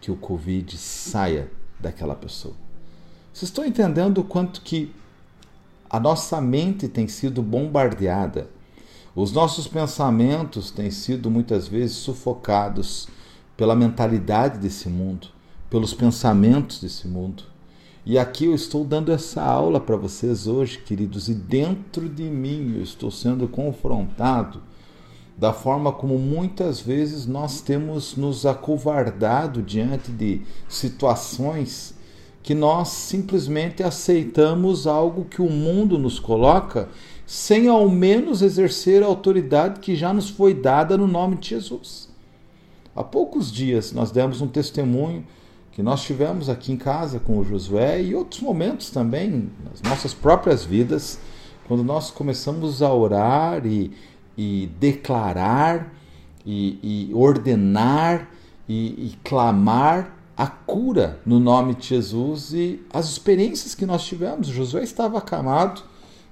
que 0.01 0.13
o 0.13 0.17
Covid 0.17 0.77
saia 0.77 1.51
daquela 1.81 2.15
pessoa? 2.15 2.55
Vocês 3.33 3.49
estão 3.49 3.65
entendendo 3.65 4.19
o 4.19 4.25
quanto 4.25 4.63
que 4.63 4.95
a 5.91 5.99
nossa 5.99 6.41
mente 6.41 6.89
tem 6.89 7.09
sido 7.09 7.43
bombardeada, 7.43 8.51
os 9.15 9.33
nossos 9.33 9.67
pensamentos 9.67 10.71
têm 10.71 10.91
sido 10.91 11.31
muitas 11.31 11.67
vezes 11.67 11.97
sufocados 11.97 13.09
pela 13.57 13.75
mentalidade 13.75 14.59
desse 14.59 14.89
mundo, 14.89 15.29
pelos 15.69 15.93
pensamentos 15.93 16.81
desse 16.81 17.09
mundo. 17.09 17.43
E 18.07 18.17
aqui 18.17 18.45
eu 18.45 18.55
estou 18.55 18.85
dando 18.85 19.11
essa 19.11 19.43
aula 19.43 19.81
para 19.81 19.97
vocês 19.97 20.47
hoje, 20.47 20.79
queridos, 20.79 21.29
e 21.29 21.35
dentro 21.35 22.09
de 22.09 22.23
mim 22.23 22.77
eu 22.77 22.83
estou 22.83 23.11
sendo 23.11 23.49
confrontado 23.49 24.63
da 25.37 25.53
forma 25.53 25.93
como 25.93 26.19
muitas 26.19 26.81
vezes 26.81 27.27
nós 27.27 27.61
temos 27.61 28.17
nos 28.17 28.47
acovardado 28.47 29.63
diante 29.63 30.11
de 30.11 30.43
situações 30.69 31.95
que 32.49 32.55
nós 32.55 32.89
simplesmente 32.89 33.83
aceitamos 33.83 34.87
algo 34.87 35.27
que 35.27 35.43
o 35.43 35.51
mundo 35.51 35.99
nos 35.99 36.19
coloca 36.19 36.89
sem 37.27 37.69
ao 37.69 37.91
menos 37.91 38.41
exercer 38.41 39.03
a 39.03 39.07
autoridade 39.07 39.81
que 39.81 39.95
já 39.95 40.15
nos 40.15 40.31
foi 40.31 40.55
dada 40.55 40.97
no 40.97 41.07
nome 41.07 41.37
de 41.37 41.51
Jesus. 41.51 42.09
Há 42.97 43.05
poucos 43.05 43.53
dias 43.53 43.93
nós 43.93 44.11
demos 44.11 44.41
um 44.41 44.47
testemunho 44.49 45.27
que 45.73 45.83
nós 45.83 46.03
tivemos 46.03 46.49
aqui 46.49 46.73
em 46.73 46.79
casa 46.79 47.21
com 47.21 47.37
o 47.37 47.45
Josué 47.45 48.01
e 48.03 48.15
outros 48.15 48.41
momentos 48.41 48.89
também 48.89 49.51
nas 49.63 49.83
nossas 49.83 50.15
próprias 50.15 50.65
vidas, 50.65 51.21
quando 51.67 51.85
nós 51.85 52.11
começamos 52.11 52.81
a 52.81 52.91
orar 52.91 53.67
e, 53.67 53.93
e 54.39 54.71
declarar 54.81 55.93
e, 56.47 57.11
e 57.11 57.15
ordenar 57.15 58.27
e, 58.67 58.87
e 59.11 59.19
clamar 59.23 60.18
a 60.39 60.47
cura 60.47 61.21
no 61.27 61.41
nome 61.41 61.75
de 61.75 61.89
Jesus 61.89 62.53
e 62.53 62.81
as 62.93 63.09
experiências 63.09 63.75
que 63.75 63.85
nós 63.85 64.05
tivemos. 64.05 64.47
Josué 64.47 64.85
estava 64.85 65.19
acamado, 65.19 65.83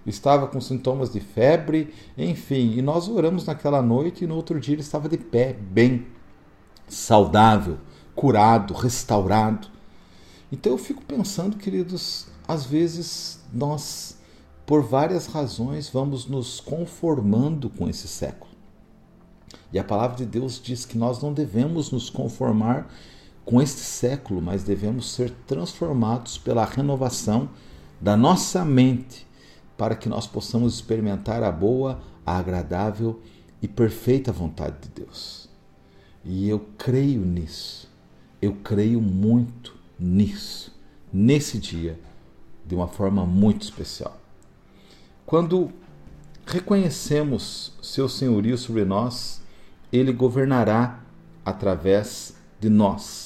estava 0.06 0.46
com 0.46 0.60
sintomas 0.60 1.12
de 1.12 1.18
febre, 1.18 1.92
enfim, 2.16 2.74
e 2.76 2.82
nós 2.82 3.08
oramos 3.08 3.46
naquela 3.46 3.82
noite 3.82 4.22
e 4.22 4.26
no 4.28 4.36
outro 4.36 4.60
dia 4.60 4.76
ele 4.76 4.80
estava 4.80 5.08
de 5.08 5.18
pé, 5.18 5.54
bem, 5.54 6.06
saudável, 6.86 7.78
curado, 8.14 8.74
restaurado. 8.74 9.66
Então 10.52 10.70
eu 10.70 10.78
fico 10.78 11.02
pensando, 11.02 11.56
queridos, 11.56 12.28
às 12.46 12.64
vezes 12.64 13.40
nós, 13.52 14.18
por 14.64 14.84
várias 14.84 15.26
razões, 15.26 15.88
vamos 15.88 16.28
nos 16.28 16.60
conformando 16.60 17.68
com 17.68 17.88
esse 17.88 18.06
século. 18.06 18.52
E 19.72 19.80
a 19.80 19.84
palavra 19.84 20.16
de 20.16 20.26
Deus 20.26 20.60
diz 20.62 20.84
que 20.84 20.96
nós 20.96 21.20
não 21.20 21.32
devemos 21.32 21.90
nos 21.90 22.08
conformar 22.08 22.88
com 23.46 23.62
este 23.62 23.80
século, 23.80 24.42
mas 24.42 24.64
devemos 24.64 25.12
ser 25.12 25.30
transformados 25.46 26.36
pela 26.36 26.64
renovação 26.64 27.48
da 28.00 28.16
nossa 28.16 28.64
mente, 28.64 29.24
para 29.78 29.94
que 29.94 30.08
nós 30.08 30.26
possamos 30.26 30.74
experimentar 30.74 31.42
a 31.44 31.52
boa, 31.52 32.00
a 32.26 32.36
agradável 32.36 33.22
e 33.62 33.68
perfeita 33.68 34.32
vontade 34.32 34.76
de 34.82 34.88
Deus. 34.88 35.48
E 36.24 36.48
eu 36.48 36.66
creio 36.76 37.20
nisso, 37.20 37.88
eu 38.42 38.52
creio 38.64 39.00
muito 39.00 39.76
nisso, 39.98 40.74
nesse 41.12 41.56
dia, 41.56 41.98
de 42.66 42.74
uma 42.74 42.88
forma 42.88 43.24
muito 43.24 43.62
especial. 43.62 44.20
Quando 45.24 45.70
reconhecemos 46.44 47.72
seu 47.80 48.08
senhorio 48.08 48.58
sobre 48.58 48.84
nós, 48.84 49.40
ele 49.92 50.12
governará 50.12 51.00
através 51.44 52.34
de 52.60 52.68
nós. 52.68 53.25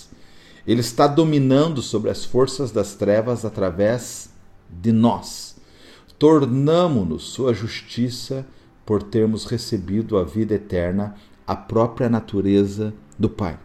Ele 0.70 0.82
está 0.82 1.08
dominando 1.08 1.82
sobre 1.82 2.12
as 2.12 2.24
forças 2.24 2.70
das 2.70 2.94
trevas 2.94 3.44
através 3.44 4.30
de 4.70 4.92
nós. 4.92 5.56
Tornamo-nos 6.16 7.24
sua 7.24 7.52
justiça 7.52 8.46
por 8.86 9.02
termos 9.02 9.46
recebido 9.46 10.16
a 10.16 10.22
vida 10.22 10.54
eterna, 10.54 11.16
a 11.44 11.56
própria 11.56 12.08
natureza 12.08 12.94
do 13.18 13.28
Pai. 13.28 13.58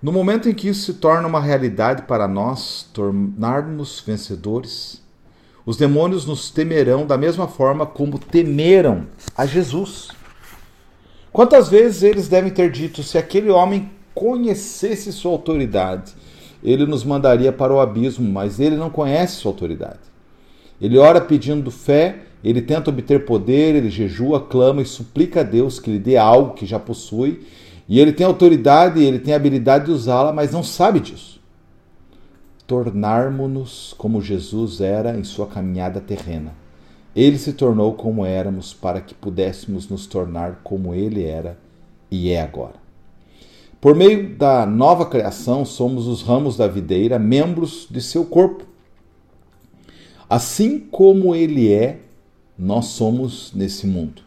No 0.00 0.12
momento 0.12 0.48
em 0.48 0.54
que 0.54 0.68
isso 0.68 0.84
se 0.92 0.94
torna 1.00 1.26
uma 1.26 1.40
realidade 1.40 2.02
para 2.02 2.28
nós, 2.28 2.88
tornarmos 2.92 4.04
vencedores, 4.06 5.02
os 5.66 5.76
demônios 5.76 6.24
nos 6.24 6.48
temerão 6.48 7.04
da 7.04 7.18
mesma 7.18 7.48
forma 7.48 7.84
como 7.84 8.20
temeram 8.20 9.08
a 9.36 9.44
Jesus. 9.46 10.10
Quantas 11.32 11.68
vezes 11.68 12.04
eles 12.04 12.28
devem 12.28 12.52
ter 12.52 12.70
dito: 12.70 13.02
se 13.02 13.18
aquele 13.18 13.50
homem 13.50 13.90
conhecesse 14.14 15.12
sua 15.12 15.32
autoridade, 15.32 16.14
ele 16.62 16.86
nos 16.86 17.04
mandaria 17.04 17.52
para 17.52 17.72
o 17.72 17.80
abismo, 17.80 18.30
mas 18.30 18.60
ele 18.60 18.76
não 18.76 18.90
conhece 18.90 19.36
sua 19.36 19.50
autoridade. 19.50 20.00
Ele 20.80 20.98
ora 20.98 21.20
pedindo 21.20 21.70
fé, 21.70 22.20
ele 22.42 22.62
tenta 22.62 22.90
obter 22.90 23.24
poder, 23.24 23.74
ele 23.74 23.90
jejua, 23.90 24.40
clama 24.40 24.82
e 24.82 24.86
suplica 24.86 25.40
a 25.40 25.44
Deus 25.44 25.78
que 25.78 25.90
lhe 25.90 25.98
dê 25.98 26.16
algo 26.16 26.54
que 26.54 26.66
já 26.66 26.78
possui, 26.78 27.46
e 27.88 28.00
ele 28.00 28.12
tem 28.12 28.26
autoridade, 28.26 29.02
ele 29.02 29.18
tem 29.18 29.34
habilidade 29.34 29.86
de 29.86 29.90
usá-la, 29.90 30.32
mas 30.32 30.52
não 30.52 30.62
sabe 30.62 31.00
disso. 31.00 31.40
Tornarmos-nos 32.66 33.94
como 33.98 34.20
Jesus 34.20 34.80
era 34.80 35.16
em 35.18 35.24
sua 35.24 35.46
caminhada 35.46 36.00
terrena. 36.00 36.54
Ele 37.14 37.38
se 37.38 37.52
tornou 37.52 37.92
como 37.92 38.24
éramos 38.24 38.72
para 38.72 39.00
que 39.00 39.14
pudéssemos 39.14 39.88
nos 39.88 40.06
tornar 40.06 40.60
como 40.64 40.94
ele 40.94 41.24
era 41.24 41.58
e 42.10 42.30
é 42.30 42.40
agora. 42.40 42.81
Por 43.82 43.96
meio 43.96 44.36
da 44.36 44.64
nova 44.64 45.06
criação, 45.06 45.64
somos 45.64 46.06
os 46.06 46.22
ramos 46.22 46.56
da 46.56 46.68
videira, 46.68 47.18
membros 47.18 47.88
de 47.90 48.00
seu 48.00 48.24
corpo. 48.24 48.64
Assim 50.30 50.78
como 50.78 51.34
ele 51.34 51.72
é, 51.72 51.98
nós 52.56 52.84
somos 52.86 53.52
nesse 53.52 53.84
mundo. 53.88 54.22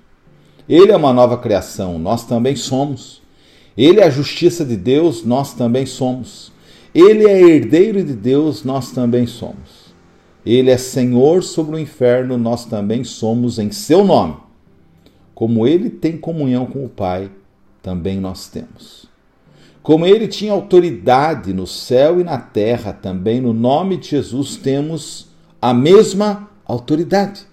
Ele 0.67 0.91
é 0.91 0.97
uma 0.97 1.13
nova 1.13 1.37
criação, 1.37 1.97
nós 1.97 2.25
também 2.25 2.57
somos. 2.57 3.21
Ele 3.77 4.01
é 4.01 4.03
a 4.03 4.09
justiça 4.09 4.65
de 4.65 4.75
Deus, 4.75 5.23
nós 5.23 5.53
também 5.53 5.85
somos. 5.85 6.51
Ele 6.93 7.25
é 7.25 7.41
herdeiro 7.41 8.03
de 8.03 8.13
Deus, 8.13 8.65
nós 8.65 8.91
também 8.91 9.25
somos. 9.25 9.95
Ele 10.45 10.69
é 10.69 10.77
Senhor 10.77 11.41
sobre 11.41 11.77
o 11.77 11.79
inferno, 11.79 12.37
nós 12.37 12.65
também 12.65 13.05
somos 13.05 13.57
em 13.57 13.71
seu 13.71 14.03
nome. 14.03 14.35
Como 15.33 15.65
ele 15.65 15.89
tem 15.89 16.17
comunhão 16.17 16.65
com 16.65 16.83
o 16.83 16.89
Pai, 16.89 17.31
também 17.81 18.19
nós 18.19 18.49
temos. 18.49 19.14
Como 19.85 20.03
ele 20.03 20.27
tinha 20.27 20.51
autoridade 20.51 21.53
no 21.53 21.67
céu 21.67 22.19
e 22.19 22.23
na 22.23 22.39
terra, 22.39 22.91
também 22.91 23.39
no 23.39 23.53
nome 23.53 23.97
de 23.97 24.09
Jesus 24.09 24.57
temos 24.57 25.27
a 25.61 25.75
mesma 25.75 26.49
autoridade. 26.65 27.45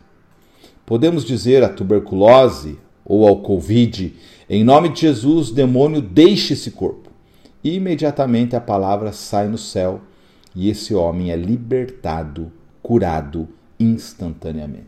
Podemos 0.87 1.27
dizer 1.27 1.63
a 1.63 1.69
tuberculose 1.69 2.79
ou 3.05 3.29
ao 3.29 3.43
Covid 3.43 4.15
em 4.49 4.65
nome 4.65 4.89
de 4.89 5.03
Jesus, 5.03 5.51
demônio, 5.51 6.01
deixe 6.01 6.55
esse 6.55 6.71
corpo. 6.71 7.11
E 7.63 7.75
imediatamente 7.75 8.57
a 8.57 8.61
palavra 8.63 9.13
sai 9.13 9.47
no 9.47 9.59
céu 9.59 10.01
e 10.57 10.71
esse 10.71 10.95
homem 10.95 11.31
é 11.31 11.37
libertado, 11.37 12.51
curado 12.83 13.47
instantaneamente. 13.79 14.87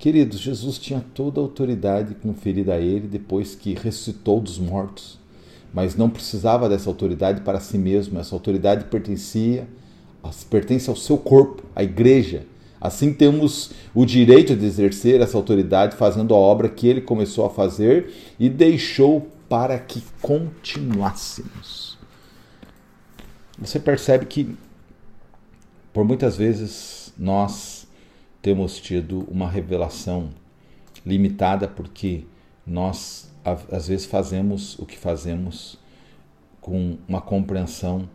Queridos, 0.00 0.40
Jesus 0.40 0.80
tinha 0.80 1.04
toda 1.14 1.40
a 1.40 1.44
autoridade 1.44 2.16
conferida 2.16 2.74
a 2.74 2.80
ele 2.80 3.06
depois 3.06 3.54
que 3.54 3.72
ressuscitou 3.72 4.40
dos 4.40 4.58
mortos, 4.58 5.21
mas 5.72 5.96
não 5.96 6.10
precisava 6.10 6.68
dessa 6.68 6.88
autoridade 6.88 7.40
para 7.42 7.60
si 7.60 7.78
mesmo. 7.78 8.18
Essa 8.18 8.34
autoridade 8.34 8.84
pertencia, 8.84 9.66
pertence 10.50 10.90
ao 10.90 10.96
seu 10.96 11.16
corpo, 11.18 11.62
à 11.74 11.82
igreja, 11.82 12.46
Assim 12.82 13.14
temos 13.14 13.70
o 13.94 14.04
direito 14.04 14.56
de 14.56 14.66
exercer 14.66 15.20
essa 15.20 15.36
autoridade 15.36 15.94
fazendo 15.94 16.34
a 16.34 16.36
obra 16.36 16.68
que 16.68 16.88
ele 16.88 17.00
começou 17.00 17.46
a 17.46 17.50
fazer 17.50 18.12
e 18.40 18.50
deixou 18.50 19.28
para 19.48 19.78
que 19.78 20.02
continuássemos. 20.20 21.96
Você 23.56 23.78
percebe 23.78 24.26
que 24.26 24.56
por 25.92 26.04
muitas 26.04 26.36
vezes 26.36 27.12
nós 27.16 27.86
temos 28.40 28.80
tido 28.80 29.20
uma 29.30 29.48
revelação 29.48 30.30
limitada 31.06 31.68
porque 31.68 32.24
nós 32.66 33.31
às 33.44 33.88
vezes 33.88 34.06
fazemos 34.06 34.78
o 34.78 34.86
que 34.86 34.98
fazemos 34.98 35.78
com 36.60 36.98
uma 37.08 37.20
compreensão 37.20 38.08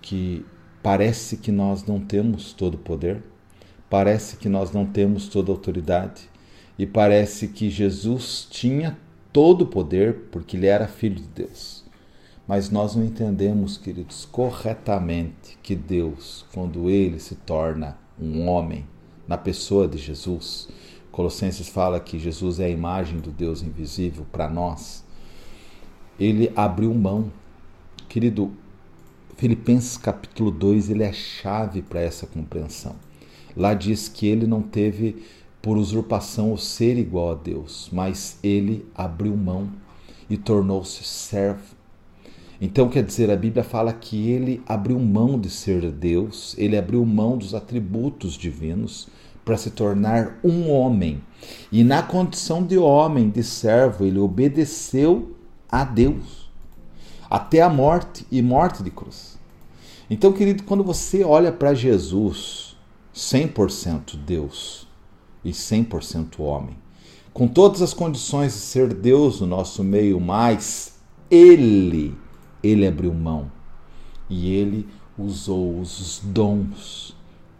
que 0.00 0.44
parece 0.82 1.36
que 1.36 1.52
nós 1.52 1.84
não 1.84 2.00
temos 2.00 2.52
todo 2.52 2.74
o 2.74 2.78
poder 2.78 3.22
parece 3.88 4.36
que 4.36 4.48
nós 4.48 4.72
não 4.72 4.84
temos 4.84 5.28
toda 5.28 5.50
a 5.50 5.54
autoridade 5.54 6.28
e 6.78 6.86
parece 6.86 7.48
que 7.48 7.70
Jesus 7.70 8.46
tinha 8.50 8.98
todo 9.32 9.62
o 9.62 9.66
poder 9.66 10.28
porque 10.30 10.56
ele 10.56 10.66
era 10.66 10.88
filho 10.88 11.16
de 11.16 11.28
Deus. 11.28 11.84
Mas 12.46 12.70
nós 12.70 12.94
não 12.94 13.04
entendemos, 13.04 13.76
queridos, 13.76 14.24
corretamente 14.24 15.58
que 15.62 15.74
Deus, 15.74 16.44
quando 16.52 16.88
ele 16.88 17.18
se 17.18 17.34
torna 17.34 17.98
um 18.20 18.48
homem 18.48 18.86
na 19.26 19.36
pessoa 19.36 19.88
de 19.88 19.98
Jesus, 19.98 20.68
Colossenses 21.16 21.66
fala 21.70 21.98
que 21.98 22.18
Jesus 22.18 22.60
é 22.60 22.66
a 22.66 22.68
imagem 22.68 23.18
do 23.20 23.30
Deus 23.30 23.62
invisível 23.62 24.26
para 24.30 24.50
nós. 24.50 25.02
Ele 26.20 26.52
abriu 26.54 26.92
mão. 26.92 27.32
Querido, 28.06 28.52
Filipenses 29.34 29.96
capítulo 29.96 30.50
2, 30.50 30.90
ele 30.90 31.04
é 31.04 31.08
a 31.08 31.14
chave 31.14 31.80
para 31.80 32.02
essa 32.02 32.26
compreensão. 32.26 32.96
Lá 33.56 33.72
diz 33.72 34.08
que 34.10 34.26
ele 34.26 34.46
não 34.46 34.60
teve 34.60 35.24
por 35.62 35.78
usurpação 35.78 36.52
o 36.52 36.58
ser 36.58 36.98
igual 36.98 37.32
a 37.32 37.34
Deus, 37.34 37.88
mas 37.90 38.38
ele 38.42 38.84
abriu 38.94 39.34
mão 39.34 39.70
e 40.28 40.36
tornou-se 40.36 41.02
servo. 41.02 41.74
Então, 42.60 42.90
quer 42.90 43.02
dizer, 43.02 43.30
a 43.30 43.36
Bíblia 43.36 43.64
fala 43.64 43.90
que 43.90 44.28
ele 44.28 44.62
abriu 44.66 44.98
mão 44.98 45.40
de 45.40 45.48
ser 45.48 45.90
Deus, 45.90 46.54
ele 46.58 46.76
abriu 46.76 47.02
mão 47.06 47.38
dos 47.38 47.54
atributos 47.54 48.34
divinos 48.34 49.08
para 49.46 49.56
se 49.56 49.70
tornar 49.70 50.40
um 50.42 50.68
homem. 50.68 51.22
E 51.70 51.84
na 51.84 52.02
condição 52.02 52.66
de 52.66 52.76
homem, 52.76 53.30
de 53.30 53.44
servo, 53.44 54.04
ele 54.04 54.18
obedeceu 54.18 55.36
a 55.70 55.84
Deus 55.84 56.50
até 57.30 57.62
a 57.62 57.70
morte 57.70 58.26
e 58.30 58.42
morte 58.42 58.82
de 58.82 58.90
cruz. 58.90 59.38
Então, 60.10 60.32
querido, 60.32 60.64
quando 60.64 60.82
você 60.82 61.22
olha 61.22 61.52
para 61.52 61.74
Jesus, 61.74 62.76
100% 63.14 64.16
Deus 64.16 64.88
e 65.44 65.52
100% 65.52 66.40
homem, 66.40 66.76
com 67.32 67.46
todas 67.46 67.80
as 67.82 67.94
condições 67.94 68.52
de 68.52 68.58
ser 68.58 68.92
Deus 68.92 69.40
no 69.40 69.46
nosso 69.46 69.84
meio, 69.84 70.18
mas 70.20 70.98
ele, 71.30 72.18
ele 72.64 72.84
abriu 72.84 73.14
mão 73.14 73.50
e 74.28 74.52
ele 74.52 74.88
usou 75.16 75.78
os 75.78 76.20
dons 76.24 77.15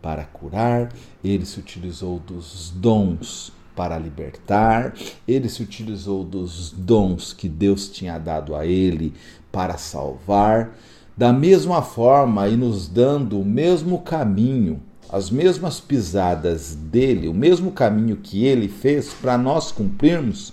para 0.07 0.23
curar, 0.23 0.93
ele 1.25 1.45
se 1.45 1.59
utilizou 1.59 2.21
dos 2.21 2.71
dons 2.71 3.51
para 3.75 3.99
libertar, 3.99 4.95
ele 5.27 5.49
se 5.49 5.65
utilizou 5.65 6.23
dos 6.23 6.71
dons 6.71 7.33
que 7.33 7.49
Deus 7.49 7.89
tinha 7.89 8.17
dado 8.17 8.55
a 8.55 8.65
ele 8.65 9.13
para 9.51 9.77
salvar. 9.77 10.79
Da 11.17 11.33
mesma 11.33 11.83
forma, 11.83 12.47
e 12.47 12.57
nos 12.57 12.87
dando 12.87 13.41
o 13.41 13.45
mesmo 13.45 13.99
caminho, 13.99 14.81
as 15.11 15.29
mesmas 15.29 15.81
pisadas 15.81 16.77
dele, 16.77 17.27
o 17.27 17.35
mesmo 17.35 17.73
caminho 17.73 18.19
que 18.19 18.47
ele 18.47 18.69
fez 18.69 19.13
para 19.13 19.37
nós 19.37 19.73
cumprirmos, 19.73 20.53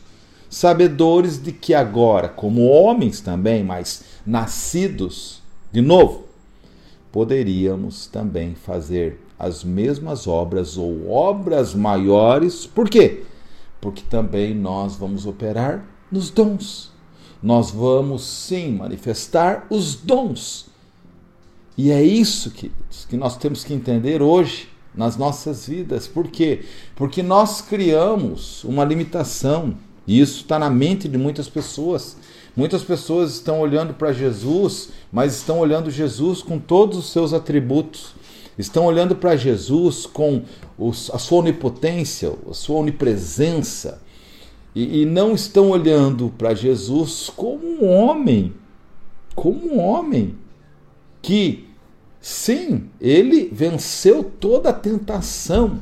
sabedores 0.50 1.40
de 1.40 1.52
que 1.52 1.76
agora, 1.76 2.28
como 2.28 2.66
homens 2.66 3.22
também, 3.22 3.64
mas 3.64 4.04
nascidos 4.26 5.44
de 5.72 5.80
novo, 5.80 6.24
poderíamos 7.12 8.08
também 8.08 8.56
fazer 8.56 9.23
as 9.38 9.64
mesmas 9.64 10.28
obras 10.28 10.78
ou 10.78 11.10
obras 11.10 11.74
maiores. 11.74 12.66
Por 12.66 12.90
quê? 12.90 13.24
Porque 13.82 14.04
também 14.10 14.54
nós 14.54 14.96
vamos 14.96 15.26
operar 15.26 15.86
nos 16.12 16.30
dons. 16.30 16.92
Nós 17.42 17.72
vamos 17.72 18.24
sim 18.24 18.72
manifestar 18.74 19.68
os 19.70 19.96
dons. 19.96 20.68
E 21.78 21.92
é 21.92 22.02
isso 22.02 22.52
que, 22.52 22.72
que 23.10 23.18
nós 23.18 23.36
temos 23.36 23.64
que 23.64 23.74
entender 23.74 24.22
hoje 24.22 24.70
nas 24.96 25.18
nossas 25.18 25.68
vidas. 25.68 26.08
Por 26.08 26.28
quê? 26.28 26.64
Porque 26.96 27.24
nós 27.24 27.62
criamos 27.62 28.64
uma 28.64 28.86
limitação. 28.86 29.76
E 30.06 30.20
isso 30.20 30.42
está 30.42 30.60
na 30.60 30.70
mente 30.70 31.08
de 31.08 31.18
muitas 31.18 31.50
pessoas. 31.50 32.16
Muitas 32.56 32.84
pessoas 32.84 33.34
estão 33.34 33.60
olhando 33.60 33.96
para 33.96 34.14
Jesus, 34.14 34.90
mas 35.12 35.36
estão 35.36 35.60
olhando 35.60 35.90
Jesus 35.90 36.44
com 36.44 36.60
todos 36.60 36.98
os 36.98 37.12
seus 37.12 37.34
atributos 37.34 38.14
estão 38.58 38.86
olhando 38.86 39.16
para 39.16 39.36
Jesus 39.36 40.06
com 40.06 40.44
a 41.12 41.18
sua 41.18 41.40
onipotência, 41.40 42.34
a 42.50 42.54
sua 42.54 42.78
onipresença, 42.80 44.02
e, 44.76 45.02
e 45.02 45.06
não 45.06 45.34
estão 45.34 45.70
olhando 45.70 46.34
para 46.38 46.54
Jesus 46.54 47.32
como 47.36 47.66
um 47.66 47.88
homem, 47.88 48.54
como 49.36 49.74
um 49.74 49.80
homem 49.80 50.36
que, 51.22 51.70
sim, 52.20 52.90
ele 53.00 53.50
venceu 53.52 54.24
toda 54.24 54.70
a 54.70 54.74
tentação, 54.74 55.82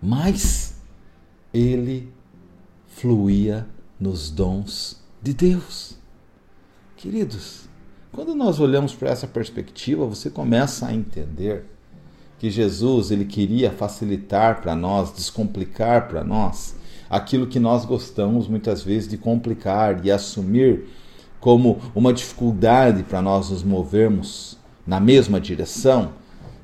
mas 0.00 0.74
ele 1.52 2.12
fluía 2.88 3.66
nos 3.98 4.30
dons 4.30 5.00
de 5.22 5.32
Deus. 5.32 5.96
Queridos, 6.96 7.61
quando 8.12 8.34
nós 8.34 8.60
olhamos 8.60 8.94
para 8.94 9.08
essa 9.08 9.26
perspectiva, 9.26 10.06
você 10.06 10.28
começa 10.28 10.86
a 10.86 10.94
entender 10.94 11.64
que 12.38 12.50
Jesus 12.50 13.10
ele 13.10 13.24
queria 13.24 13.70
facilitar 13.70 14.60
para 14.60 14.76
nós, 14.76 15.12
descomplicar 15.12 16.08
para 16.08 16.22
nós 16.22 16.76
aquilo 17.08 17.46
que 17.46 17.58
nós 17.58 17.84
gostamos 17.84 18.46
muitas 18.46 18.82
vezes 18.82 19.08
de 19.08 19.16
complicar 19.16 20.04
e 20.04 20.10
assumir 20.10 20.88
como 21.40 21.80
uma 21.94 22.12
dificuldade 22.12 23.02
para 23.02 23.22
nós 23.22 23.50
nos 23.50 23.62
movermos 23.62 24.58
na 24.86 25.00
mesma 25.00 25.40
direção 25.40 26.12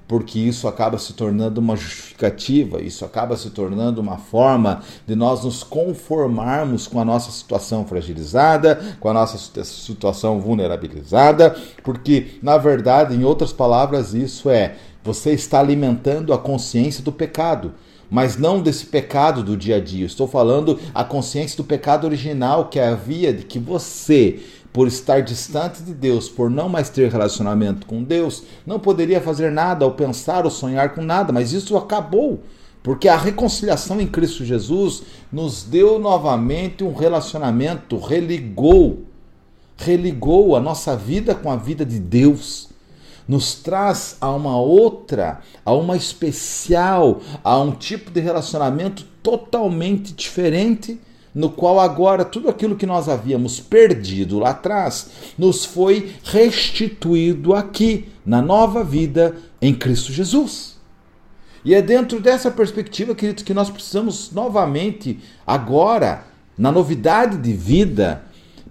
porque 0.08 0.38
isso 0.38 0.66
acaba 0.66 0.98
se 0.98 1.12
tornando 1.12 1.60
uma 1.60 1.76
justificativa, 1.76 2.80
isso 2.80 3.04
acaba 3.04 3.36
se 3.36 3.50
tornando 3.50 4.00
uma 4.00 4.16
forma 4.16 4.80
de 5.06 5.14
nós 5.14 5.44
nos 5.44 5.62
conformarmos 5.62 6.86
com 6.86 6.98
a 6.98 7.04
nossa 7.04 7.30
situação 7.30 7.84
fragilizada, 7.84 8.96
com 8.98 9.10
a 9.10 9.12
nossa 9.12 9.36
situação 9.64 10.40
vulnerabilizada, 10.40 11.54
porque, 11.84 12.38
na 12.42 12.56
verdade, 12.56 13.14
em 13.14 13.22
outras 13.22 13.52
palavras, 13.52 14.14
isso 14.14 14.48
é 14.48 14.76
você 15.04 15.32
está 15.32 15.60
alimentando 15.60 16.32
a 16.32 16.38
consciência 16.38 17.04
do 17.04 17.12
pecado 17.12 17.74
mas 18.10 18.38
não 18.38 18.62
desse 18.62 18.86
pecado 18.86 19.42
do 19.42 19.56
dia 19.56 19.76
a 19.76 19.80
dia. 19.80 20.06
Estou 20.06 20.26
falando 20.26 20.78
a 20.94 21.04
consciência 21.04 21.56
do 21.56 21.64
pecado 21.64 22.06
original 22.06 22.68
que 22.68 22.80
havia 22.80 23.32
de 23.32 23.44
que 23.44 23.58
você 23.58 24.40
por 24.72 24.86
estar 24.86 25.20
distante 25.20 25.82
de 25.82 25.94
Deus, 25.94 26.28
por 26.28 26.50
não 26.50 26.68
mais 26.68 26.88
ter 26.88 27.10
relacionamento 27.10 27.86
com 27.86 28.02
Deus, 28.02 28.44
não 28.66 28.78
poderia 28.78 29.20
fazer 29.20 29.50
nada 29.50 29.84
ou 29.84 29.92
pensar 29.92 30.44
ou 30.44 30.50
sonhar 30.50 30.94
com 30.94 31.02
nada, 31.02 31.32
mas 31.32 31.52
isso 31.52 31.76
acabou. 31.76 32.40
Porque 32.82 33.08
a 33.08 33.16
reconciliação 33.16 34.00
em 34.00 34.06
Cristo 34.06 34.44
Jesus 34.44 35.02
nos 35.32 35.62
deu 35.64 35.98
novamente 35.98 36.84
um 36.84 36.94
relacionamento, 36.94 37.98
religou, 37.98 39.04
religou 39.76 40.54
a 40.54 40.60
nossa 40.60 40.96
vida 40.96 41.34
com 41.34 41.50
a 41.50 41.56
vida 41.56 41.84
de 41.84 41.98
Deus. 41.98 42.68
Nos 43.26 43.56
traz 43.56 44.16
a 44.20 44.30
uma 44.30 44.58
outra, 44.58 45.40
a 45.64 45.72
uma 45.72 45.96
especial, 45.96 47.20
a 47.44 47.58
um 47.58 47.72
tipo 47.72 48.10
de 48.10 48.20
relacionamento 48.20 49.04
totalmente 49.22 50.14
diferente 50.14 50.98
no 51.34 51.50
qual 51.50 51.78
agora 51.78 52.24
tudo 52.24 52.48
aquilo 52.48 52.76
que 52.76 52.86
nós 52.86 53.08
havíamos 53.08 53.60
perdido 53.60 54.38
lá 54.38 54.50
atrás 54.50 55.10
nos 55.36 55.64
foi 55.64 56.12
restituído 56.24 57.54
aqui, 57.54 58.08
na 58.24 58.42
nova 58.42 58.84
vida 58.84 59.36
em 59.60 59.74
Cristo 59.74 60.12
Jesus. 60.12 60.76
E 61.64 61.74
é 61.74 61.82
dentro 61.82 62.20
dessa 62.20 62.50
perspectiva, 62.50 63.14
queridos, 63.14 63.42
que 63.42 63.54
nós 63.54 63.68
precisamos 63.68 64.30
novamente, 64.32 65.18
agora, 65.46 66.24
na 66.56 66.70
novidade 66.70 67.36
de 67.38 67.52
vida, 67.52 68.22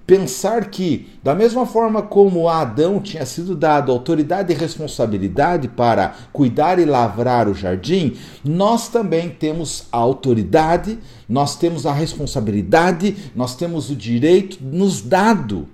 pensar 0.07 0.69
que, 0.69 1.09
da 1.21 1.35
mesma 1.35 1.65
forma 1.65 2.01
como 2.01 2.47
a 2.47 2.61
Adão 2.61 3.01
tinha 3.01 3.25
sido 3.25 3.53
dado 3.53 3.91
autoridade 3.91 4.53
e 4.53 4.55
responsabilidade 4.55 5.67
para 5.67 6.15
cuidar 6.31 6.79
e 6.79 6.85
lavrar 6.85 7.49
o 7.49 7.53
jardim, 7.53 8.15
nós 8.41 8.87
também 8.87 9.29
temos 9.29 9.83
a 9.91 9.97
autoridade, 9.97 10.97
nós 11.27 11.57
temos 11.57 11.85
a 11.85 11.91
responsabilidade, 11.91 13.31
nós 13.35 13.57
temos 13.57 13.89
o 13.89 13.95
direito 13.97 14.63
nos 14.63 15.01
dado, 15.01 15.67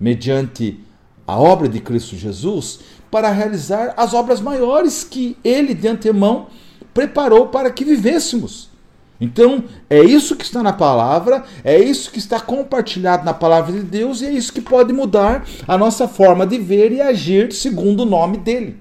mediante 0.00 0.80
a 1.24 1.38
obra 1.38 1.68
de 1.68 1.78
Cristo 1.78 2.16
Jesus, 2.16 2.80
para 3.08 3.30
realizar 3.30 3.94
as 3.96 4.12
obras 4.12 4.40
maiores 4.40 5.04
que 5.04 5.36
ele 5.44 5.72
de 5.72 5.86
antemão 5.86 6.48
preparou 6.92 7.48
para 7.48 7.70
que 7.70 7.84
vivêssemos. 7.84 8.68
Então, 9.20 9.64
é 9.88 10.02
isso 10.02 10.36
que 10.36 10.44
está 10.44 10.62
na 10.62 10.72
palavra, 10.72 11.44
é 11.64 11.78
isso 11.78 12.10
que 12.10 12.18
está 12.18 12.38
compartilhado 12.38 13.24
na 13.24 13.32
palavra 13.32 13.72
de 13.72 13.82
Deus 13.82 14.20
e 14.20 14.26
é 14.26 14.30
isso 14.30 14.52
que 14.52 14.60
pode 14.60 14.92
mudar 14.92 15.46
a 15.66 15.78
nossa 15.78 16.06
forma 16.06 16.46
de 16.46 16.58
ver 16.58 16.92
e 16.92 17.00
agir 17.00 17.52
segundo 17.52 18.00
o 18.00 18.06
nome 18.06 18.36
dele. 18.38 18.78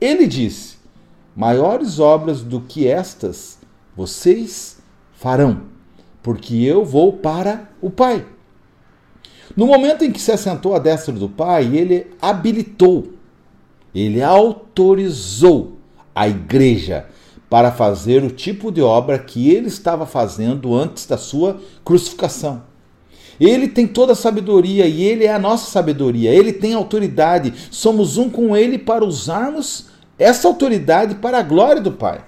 Ele 0.00 0.26
disse: 0.26 0.76
Maiores 1.34 1.98
obras 1.98 2.40
do 2.42 2.60
que 2.60 2.86
estas 2.86 3.58
vocês 3.96 4.78
farão, 5.12 5.62
porque 6.22 6.54
eu 6.54 6.84
vou 6.84 7.14
para 7.14 7.68
o 7.80 7.90
Pai. 7.90 8.24
No 9.56 9.66
momento 9.66 10.04
em 10.04 10.12
que 10.12 10.20
se 10.20 10.32
assentou 10.32 10.74
à 10.74 10.78
destra 10.78 11.12
do 11.12 11.28
Pai, 11.28 11.76
ele 11.76 12.06
habilitou, 12.20 13.12
ele 13.92 14.22
autorizou 14.22 15.78
a 16.14 16.28
igreja 16.28 17.06
para 17.54 17.70
fazer 17.70 18.24
o 18.24 18.32
tipo 18.32 18.72
de 18.72 18.82
obra 18.82 19.16
que 19.16 19.48
ele 19.48 19.68
estava 19.68 20.04
fazendo 20.06 20.74
antes 20.74 21.06
da 21.06 21.16
sua 21.16 21.60
crucificação. 21.84 22.64
Ele 23.38 23.68
tem 23.68 23.86
toda 23.86 24.10
a 24.10 24.16
sabedoria 24.16 24.88
e 24.88 25.04
ele 25.04 25.24
é 25.24 25.32
a 25.32 25.38
nossa 25.38 25.70
sabedoria. 25.70 26.32
Ele 26.32 26.52
tem 26.52 26.74
autoridade. 26.74 27.54
Somos 27.70 28.16
um 28.16 28.28
com 28.28 28.56
ele 28.56 28.76
para 28.76 29.04
usarmos 29.04 29.86
essa 30.18 30.48
autoridade 30.48 31.14
para 31.14 31.38
a 31.38 31.42
glória 31.44 31.80
do 31.80 31.92
Pai. 31.92 32.24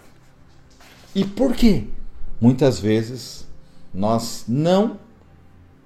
E 1.13 1.25
por 1.25 1.55
quê? 1.55 1.83
Muitas 2.41 2.79
vezes 2.79 3.49
nós 3.93 4.45
não 4.47 4.97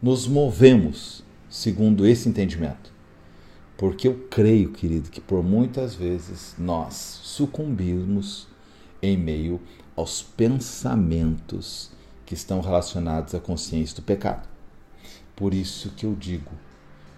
nos 0.03 0.29
movemos 0.29 1.25
segundo 1.49 2.07
esse 2.07 2.29
entendimento. 2.29 2.93
Porque 3.79 4.07
eu 4.07 4.27
creio, 4.29 4.69
querido, 4.69 5.09
que 5.09 5.19
por 5.19 5.43
muitas 5.43 5.95
vezes 5.95 6.55
nós 6.59 7.21
sucumbimos 7.23 8.50
em 9.03 9.17
meio 9.17 9.61
aos 9.97 10.23
pensamentos 10.23 11.91
que 12.25 12.35
estão 12.35 12.61
relacionados 12.61 13.35
à 13.35 13.41
consciência 13.41 13.97
do 13.97 14.03
pecado. 14.03 14.49
Por 15.35 15.55
isso 15.55 15.91
que 15.91 16.07
eu 16.07 16.15
digo, 16.15 16.51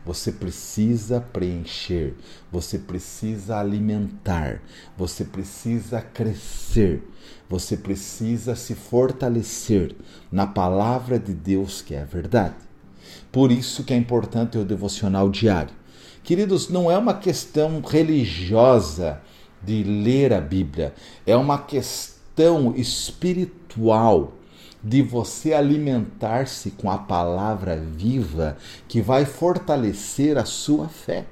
você 0.04 0.32
precisa 0.32 1.20
preencher, 1.20 2.14
você 2.50 2.78
precisa 2.78 3.58
alimentar, 3.58 4.60
você 4.96 5.24
precisa 5.24 6.00
crescer, 6.00 7.02
você 7.48 7.76
precisa 7.76 8.56
se 8.56 8.74
fortalecer 8.74 9.94
na 10.30 10.46
palavra 10.46 11.18
de 11.18 11.32
Deus 11.32 11.82
que 11.82 11.94
é 11.94 12.02
a 12.02 12.06
verdade. 12.06 12.56
Por 13.30 13.52
isso 13.52 13.84
que 13.84 13.92
é 13.92 13.96
importante 13.96 14.58
o 14.58 14.64
devocional 14.64 15.28
diário. 15.30 15.74
Queridos, 16.24 16.68
não 16.68 16.90
é 16.90 16.96
uma 16.96 17.14
questão 17.14 17.80
religiosa 17.80 19.20
de 19.64 19.82
ler 19.82 20.32
a 20.32 20.40
Bíblia, 20.40 20.94
é 21.26 21.36
uma 21.36 21.58
questão 21.58 22.74
espiritual 22.76 24.32
de 24.82 25.02
você 25.02 25.52
alimentar-se 25.52 26.72
com 26.72 26.90
a 26.90 26.98
palavra 26.98 27.76
viva 27.76 28.56
que 28.88 29.00
vai 29.00 29.24
fortalecer 29.24 30.36
a 30.36 30.44
sua 30.44 30.88
fé. 30.88 31.24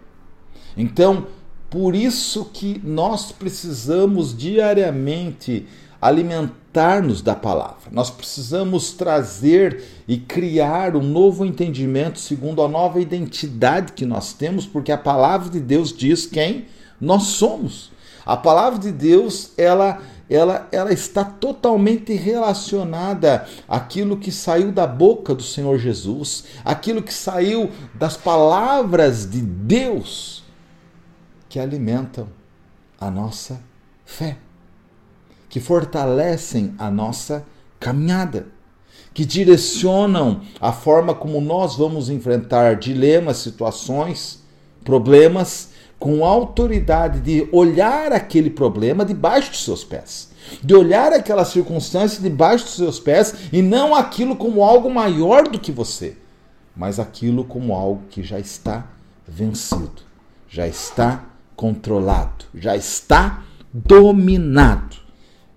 Então, 0.77 1.27
Por 1.71 1.95
isso 1.95 2.47
que 2.47 2.81
nós 2.83 3.31
precisamos 3.31 4.37
diariamente 4.37 5.69
alimentar-nos 6.03 7.23
da 7.23 7.37
palavra. 7.37 7.91
Nós 7.93 8.11
precisamos 8.11 8.93
trazer 8.93 9.85
e 10.09 10.17
criar 10.17 10.97
um 10.97 11.03
novo 11.03 11.45
entendimento 11.45 12.19
segundo 12.19 12.61
a 12.61 12.69
nova 12.69 13.01
identidade 13.01 13.93
que 13.93 14.05
nós 14.05 14.33
temos, 14.33 14.67
porque 14.67 14.91
a 14.91 14.99
palavra 14.99 15.49
de 15.49 15.61
Deus 15.61 15.93
diz 15.97 16.27
quem 16.27 16.65
nós 17.01 17.25
somos. 17.25 17.93
A 18.31 18.37
palavra 18.37 18.79
de 18.79 18.93
Deus, 18.93 19.53
ela 19.57 20.01
ela, 20.29 20.69
ela 20.71 20.93
está 20.93 21.25
totalmente 21.25 22.15
relacionada 22.15 23.49
àquilo 23.67 24.17
que 24.17 24.31
saiu 24.31 24.71
da 24.71 24.87
boca 24.87 25.35
do 25.35 25.43
Senhor 25.43 25.77
Jesus, 25.77 26.45
aquilo 26.65 27.03
que 27.03 27.13
saiu 27.13 27.69
das 27.95 28.17
palavras 28.17 29.29
de 29.29 29.41
Deus 29.41 30.45
que 31.49 31.59
alimentam 31.59 32.29
a 33.01 33.11
nossa 33.11 33.61
fé 34.05 34.37
que 35.51 35.59
fortalecem 35.59 36.75
a 36.79 36.91
nossa 36.91 37.45
caminhada, 37.81 38.47
que 39.13 39.25
direcionam 39.25 40.43
a 40.61 40.73
forma 40.73 41.13
como 41.13 41.41
nós 41.41 41.75
vamos 41.75 42.09
enfrentar 42.09 42.77
dilemas, 42.77 43.39
situações, 43.39 44.45
problemas, 44.85 45.70
com 46.01 46.25
autoridade 46.25 47.21
de 47.21 47.47
olhar 47.53 48.11
aquele 48.11 48.49
problema 48.49 49.05
debaixo 49.05 49.51
dos 49.51 49.63
seus 49.63 49.85
pés. 49.85 50.31
De 50.63 50.75
olhar 50.75 51.13
aquela 51.13 51.45
circunstância 51.45 52.23
debaixo 52.23 52.65
dos 52.65 52.75
seus 52.75 52.99
pés 52.99 53.35
e 53.53 53.61
não 53.61 53.95
aquilo 53.95 54.35
como 54.35 54.65
algo 54.65 54.93
maior 54.93 55.47
do 55.47 55.61
que 55.61 55.71
você, 55.71 56.17
mas 56.75 56.99
aquilo 56.99 57.45
como 57.45 57.75
algo 57.75 58.03
que 58.09 58.23
já 58.23 58.39
está 58.39 58.87
vencido, 59.29 60.03
já 60.49 60.67
está 60.67 61.27
controlado, 61.55 62.47
já 62.55 62.75
está 62.75 63.45
dominado. 63.73 64.97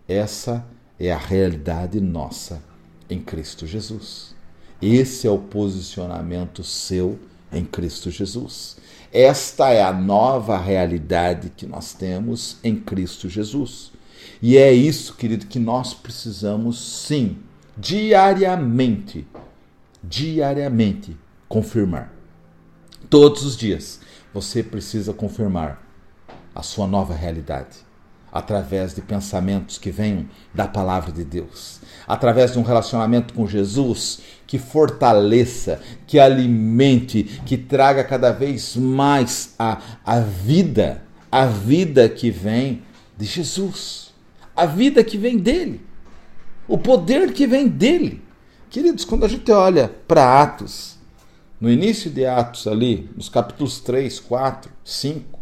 Essa 0.06 0.66
é 1.00 1.12
a 1.12 1.18
realidade 1.18 2.02
nossa 2.02 2.62
em 3.10 3.22
Cristo 3.22 3.66
Jesus. 3.66 4.36
Esse 4.82 5.26
é 5.26 5.32
o 5.32 5.40
posicionamento 5.40 6.62
seu 6.66 7.18
em 7.54 7.64
Cristo 7.64 8.12
Jesus. 8.12 8.76
Esta 9.14 9.70
é 9.70 9.84
a 9.84 9.94
nova 9.94 10.58
realidade 10.58 11.52
que 11.56 11.68
nós 11.68 11.94
temos 11.94 12.58
em 12.64 12.76
Cristo 12.76 13.30
Jesus. 13.30 13.92
E 14.42 14.58
é 14.58 14.74
isso, 14.74 15.16
querido, 15.16 15.46
que 15.46 15.60
nós 15.60 15.94
precisamos 15.94 17.06
sim, 17.06 17.38
diariamente, 17.78 19.28
diariamente 20.04 21.16
confirmar. 21.48 22.12
Todos 23.08 23.46
os 23.46 23.56
dias 23.56 24.00
você 24.34 24.64
precisa 24.64 25.14
confirmar 25.14 25.88
a 26.56 26.64
sua 26.64 26.88
nova 26.88 27.14
realidade 27.14 27.93
através 28.34 28.96
de 28.96 29.02
pensamentos 29.02 29.78
que 29.78 29.92
venham 29.92 30.26
da 30.52 30.68
palavra 30.68 31.12
de 31.12 31.24
Deus, 31.24 31.80
através 32.08 32.54
de 32.54 32.58
um 32.60 32.64
relacionamento 32.64 33.32
com 33.36 33.48
Jesus 33.48 34.22
que 34.48 34.58
fortaleça, 34.58 35.80
que 36.08 36.20
alimente, 36.20 37.24
que 37.46 37.56
traga 37.58 38.04
cada 38.04 38.32
vez 38.32 38.76
mais 38.76 39.54
a, 39.60 39.80
a 40.04 40.20
vida, 40.20 41.04
a 41.32 41.46
vida 41.46 42.10
que 42.10 42.32
vem 42.32 42.82
de 43.16 43.26
Jesus, 43.26 44.12
a 44.56 44.66
vida 44.66 45.04
que 45.04 45.18
vem 45.18 45.38
dele, 45.38 45.82
o 46.68 46.78
poder 46.78 47.34
que 47.34 47.46
vem 47.46 47.68
dele. 47.68 48.24
Queridos, 48.68 49.06
quando 49.06 49.26
a 49.26 49.30
gente 49.30 49.52
olha 49.52 49.92
para 50.08 50.42
Atos, 50.42 50.98
no 51.62 51.70
início 51.70 52.10
de 52.10 52.26
Atos 52.26 52.66
ali, 52.66 53.10
nos 53.16 53.30
capítulos 53.30 53.80
3, 53.80 54.20
4, 54.20 54.72
5, 54.84 55.33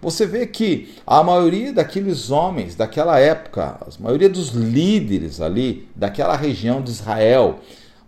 você 0.00 0.26
vê 0.26 0.46
que 0.46 0.94
a 1.06 1.22
maioria 1.22 1.72
daqueles 1.72 2.30
homens 2.30 2.74
daquela 2.74 3.18
época, 3.18 3.78
a 3.80 4.02
maioria 4.02 4.28
dos 4.28 4.50
líderes 4.50 5.40
ali 5.40 5.88
daquela 5.94 6.36
região 6.36 6.80
de 6.80 6.90
Israel, 6.90 7.58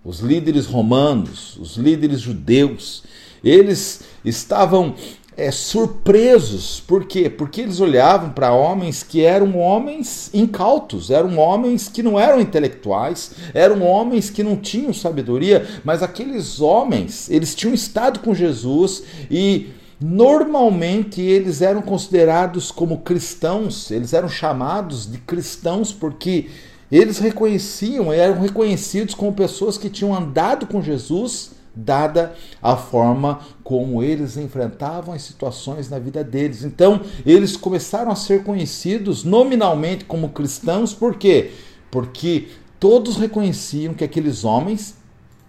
os 0.05 0.21
líderes 0.21 0.67
romanos, 0.67 1.57
os 1.57 1.77
líderes 1.77 2.21
judeus, 2.21 3.03
eles 3.43 4.03
estavam 4.25 4.95
é, 5.37 5.51
surpresos. 5.51 6.81
Por 6.87 7.07
quê? 7.07 7.29
Porque 7.29 7.63
eles 7.63 7.81
olhavam 7.81 8.31
para 8.31 8.53
homens 8.53 9.03
que 9.03 9.23
eram 9.25 9.59
homens 9.59 10.31
incautos, 10.33 11.11
eram 11.11 11.39
homens 11.39 11.89
que 11.89 12.03
não 12.03 12.21
eram 12.21 12.41
intelectuais, 12.41 13.33
eram 13.53 13.83
homens 13.83 14.31
que 14.31 14.43
não 14.43 14.57
tinham 14.57 14.93
sabedoria, 14.93 15.67
mas 15.85 16.03
aqueles 16.03 16.61
homens, 16.61 17.29
eles 17.31 17.55
tinham 17.55 17.75
estado 17.75 18.21
com 18.21 18.35
Jesus 18.35 19.03
e 19.31 19.71
Normalmente 20.01 21.21
eles 21.21 21.61
eram 21.61 21.83
considerados 21.83 22.71
como 22.71 23.01
cristãos, 23.01 23.91
eles 23.91 24.15
eram 24.15 24.31
chamados 24.31 25.11
de 25.11 25.19
cristãos 25.19 25.93
porque 25.93 26.49
eles 26.91 27.19
reconheciam, 27.19 28.11
eram 28.11 28.41
reconhecidos 28.41 29.15
como 29.15 29.35
pessoas 29.35 29.77
que 29.77 29.91
tinham 29.91 30.15
andado 30.17 30.67
com 30.67 30.81
Jesus, 30.81 31.53
dada 31.75 32.35
a 32.63 32.77
forma 32.77 33.41
como 33.63 34.03
eles 34.03 34.39
enfrentavam 34.39 35.15
as 35.15 35.23
situações 35.23 35.91
na 35.91 35.99
vida 35.99 36.25
deles. 36.25 36.65
Então, 36.65 37.03
eles 37.25 37.57
começaram 37.57 38.11
a 38.11 38.17
ser 38.17 38.43
conhecidos 38.43 39.23
nominalmente 39.23 40.07
como 40.07 40.31
cristãos, 40.31 40.95
por 40.95 41.17
quê? 41.17 41.53
Porque 41.91 42.49
todos 42.81 43.19
reconheciam 43.19 43.93
que 43.93 44.03
aqueles 44.03 44.45
homens 44.45 44.97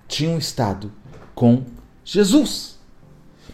tinham 0.08 0.38
estado 0.38 0.92
com 1.34 1.64
Jesus. 2.04 2.71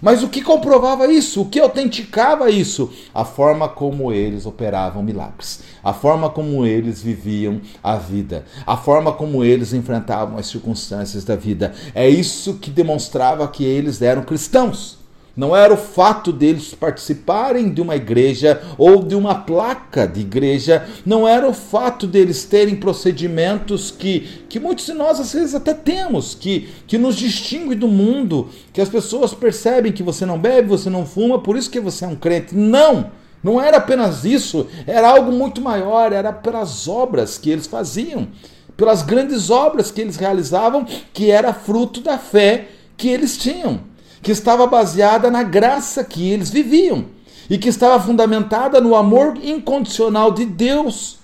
Mas 0.02 0.24
o 0.24 0.30
que 0.30 0.42
comprovava 0.42 1.08
isso? 1.08 1.42
O 1.42 1.46
que 1.46 1.60
autenticava 1.60 2.50
isso? 2.50 2.92
A 3.14 3.26
forma 3.26 3.68
como 3.68 4.12
eles 4.12 4.46
operavam 4.46 5.02
milagres, 5.02 5.62
a 5.84 5.94
forma 5.94 6.30
como 6.30 6.66
eles 6.66 7.02
viviam 7.02 7.62
a 7.84 7.96
vida, 7.96 8.46
a 8.66 8.78
forma 8.78 9.12
como 9.12 9.44
eles 9.44 9.74
enfrentavam 9.74 10.38
as 10.38 10.48
circunstâncias 10.48 11.24
da 11.24 11.36
vida. 11.36 11.74
É 11.96 12.08
isso 12.08 12.56
que 12.56 12.70
demonstrava 12.70 13.48
que 13.48 13.64
eles 13.64 14.02
eram 14.02 14.24
cristãos. 14.24 14.97
Não 15.38 15.56
era 15.56 15.72
o 15.72 15.78
fato 15.78 16.34
deles 16.34 16.74
participarem 16.74 17.70
de 17.72 17.80
uma 17.80 17.96
igreja 17.96 18.60
ou 18.76 19.04
de 19.04 19.14
uma 19.14 19.36
placa 19.36 20.08
de 20.08 20.22
igreja, 20.22 20.88
não 21.06 21.28
era 21.28 21.48
o 21.48 21.54
fato 21.54 22.08
deles 22.08 22.44
terem 22.44 22.76
procedimentos 22.76 23.92
que, 23.92 24.22
que 24.50 24.60
muitos 24.60 24.88
de 24.88 24.94
nós 24.94 25.20
às 25.20 25.32
vezes 25.32 25.54
até 25.54 25.76
temos, 25.76 26.34
que, 26.34 26.68
que 26.88 26.98
nos 26.98 27.16
distingue 27.16 27.76
do 27.76 27.88
mundo, 27.88 28.50
que 28.74 28.82
as 28.82 28.90
pessoas 28.90 29.32
percebem 29.32 29.92
que 29.92 30.02
você 30.02 30.26
não 30.26 30.40
bebe, 30.40 30.70
você 30.70 30.90
não 30.90 31.06
fuma, 31.06 31.38
por 31.38 31.56
isso 31.56 31.70
que 31.70 31.80
você 31.80 32.04
é 32.04 32.08
um 32.08 32.16
crente. 32.16 32.56
Não! 32.56 33.12
Não 33.44 33.62
era 33.62 33.78
apenas 33.78 34.26
isso, 34.26 34.66
era 34.88 35.08
algo 35.08 35.32
muito 35.32 35.62
maior, 35.62 36.12
era 36.12 36.34
pelas 36.34 36.88
obras 36.88 37.38
que 37.38 37.52
eles 37.52 37.68
faziam, 37.68 38.28
pelas 38.76 39.04
grandes 39.04 39.52
obras 39.52 39.92
que 39.92 40.02
eles 40.02 40.16
realizavam, 40.16 40.84
que 41.14 41.30
era 41.30 41.54
fruto 41.54 42.02
da 42.02 42.18
fé 42.18 42.70
que 42.98 43.08
eles 43.08 43.38
tinham 43.38 43.82
que 44.28 44.32
estava 44.34 44.68
baseada 44.68 45.32
na 45.32 45.42
graça 45.42 46.04
que 46.04 46.30
eles 46.30 46.50
viviam 46.50 47.06
e 47.50 47.58
que 47.58 47.70
estava 47.70 47.98
fundamentada 47.98 48.82
no 48.82 48.94
amor 48.94 49.38
incondicional 49.38 50.34
de 50.34 50.44
Deus, 50.46 51.20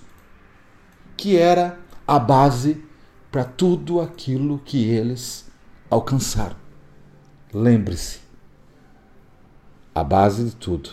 que 1.14 1.36
era 1.36 1.78
a 2.06 2.18
base 2.18 2.82
para 3.30 3.44
tudo 3.44 4.00
aquilo 4.00 4.58
que 4.64 4.88
eles 4.88 5.44
alcançaram. 5.90 6.56
Lembre-se, 7.52 8.20
a 9.94 10.02
base 10.02 10.42
de 10.44 10.56
tudo 10.56 10.88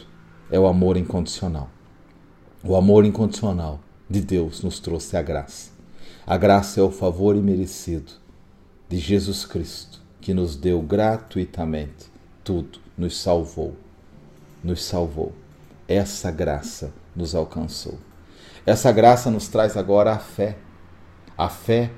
é 0.51 0.59
o 0.59 0.67
amor 0.67 0.97
incondicional. 0.97 1.69
O 2.61 2.75
amor 2.75 3.05
incondicional 3.05 3.79
de 4.09 4.19
Deus 4.19 4.61
nos 4.61 4.81
trouxe 4.81 5.15
a 5.15 5.21
graça. 5.21 5.71
A 6.27 6.35
graça 6.35 6.81
é 6.81 6.83
o 6.83 6.91
favor 6.91 7.37
imerecido 7.37 8.11
de 8.89 8.97
Jesus 8.97 9.45
Cristo 9.45 9.90
que 10.21 10.33
nos 10.33 10.55
deu 10.55 10.81
gratuitamente 10.81 12.11
tudo, 12.43 12.79
nos 12.97 13.19
salvou. 13.19 13.75
Nos 14.63 14.83
salvou. 14.83 15.33
Essa 15.87 16.31
graça 16.31 16.93
nos 17.15 17.35
alcançou. 17.35 17.97
Essa 18.65 18.91
graça 18.91 19.31
nos 19.31 19.47
traz 19.47 19.75
agora 19.75 20.13
a 20.13 20.19
fé. 20.19 20.57
A 21.37 21.49
fé 21.49 21.91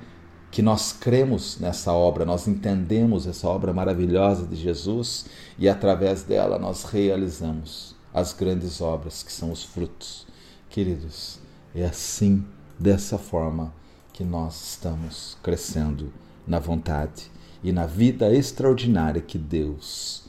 que 0.49 0.61
nós 0.61 0.93
cremos 0.93 1.59
nessa 1.59 1.91
obra, 1.91 2.23
nós 2.23 2.47
entendemos 2.47 3.27
essa 3.27 3.47
obra 3.47 3.73
maravilhosa 3.73 4.45
de 4.45 4.55
Jesus 4.55 5.25
e 5.57 5.67
através 5.67 6.23
dela 6.23 6.59
nós 6.59 6.83
realizamos 6.83 7.95
as 8.13 8.33
grandes 8.33 8.79
obras 8.79 9.23
que 9.23 9.31
são 9.31 9.51
os 9.51 9.63
frutos. 9.63 10.27
Queridos, 10.69 11.39
é 11.73 11.83
assim, 11.83 12.45
dessa 12.79 13.17
forma, 13.17 13.73
que 14.13 14.23
nós 14.23 14.73
estamos 14.73 15.35
crescendo 15.41 16.13
na 16.45 16.59
vontade 16.59 17.31
e 17.63 17.71
na 17.71 17.85
vida 17.85 18.33
extraordinária 18.33 19.21
que 19.21 19.37
Deus 19.37 20.23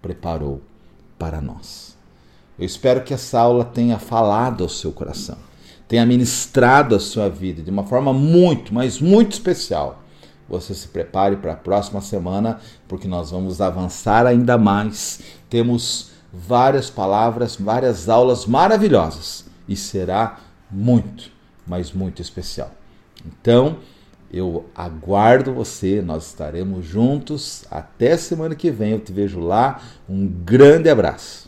preparou 0.00 0.62
para 1.18 1.40
nós. 1.40 1.96
Eu 2.58 2.64
espero 2.64 3.02
que 3.04 3.14
essa 3.14 3.38
aula 3.38 3.64
tenha 3.64 3.98
falado 3.98 4.62
ao 4.64 4.68
seu 4.68 4.90
coração, 4.90 5.36
tenha 5.86 6.04
ministrado 6.06 6.94
a 6.94 7.00
sua 7.00 7.28
vida 7.28 7.62
de 7.62 7.70
uma 7.70 7.84
forma 7.84 8.12
muito, 8.12 8.72
mas 8.72 9.00
muito 9.00 9.32
especial. 9.32 10.02
Você 10.48 10.74
se 10.74 10.88
prepare 10.88 11.36
para 11.36 11.52
a 11.52 11.56
próxima 11.56 12.00
semana, 12.00 12.58
porque 12.88 13.06
nós 13.06 13.30
vamos 13.30 13.60
avançar 13.60 14.26
ainda 14.26 14.56
mais. 14.56 15.20
Temos 15.50 16.10
várias 16.32 16.88
palavras, 16.88 17.56
várias 17.56 18.08
aulas 18.08 18.46
maravilhosas 18.46 19.44
e 19.68 19.76
será 19.76 20.38
muito, 20.70 21.30
mas 21.66 21.92
muito 21.92 22.22
especial. 22.22 22.70
Então, 23.26 23.76
eu 24.32 24.66
aguardo 24.74 25.52
você, 25.52 26.02
nós 26.02 26.26
estaremos 26.26 26.84
juntos. 26.84 27.64
Até 27.70 28.16
semana 28.16 28.54
que 28.54 28.70
vem, 28.70 28.92
eu 28.92 29.00
te 29.00 29.12
vejo 29.12 29.40
lá. 29.40 29.80
Um 30.08 30.26
grande 30.26 30.88
abraço. 30.88 31.47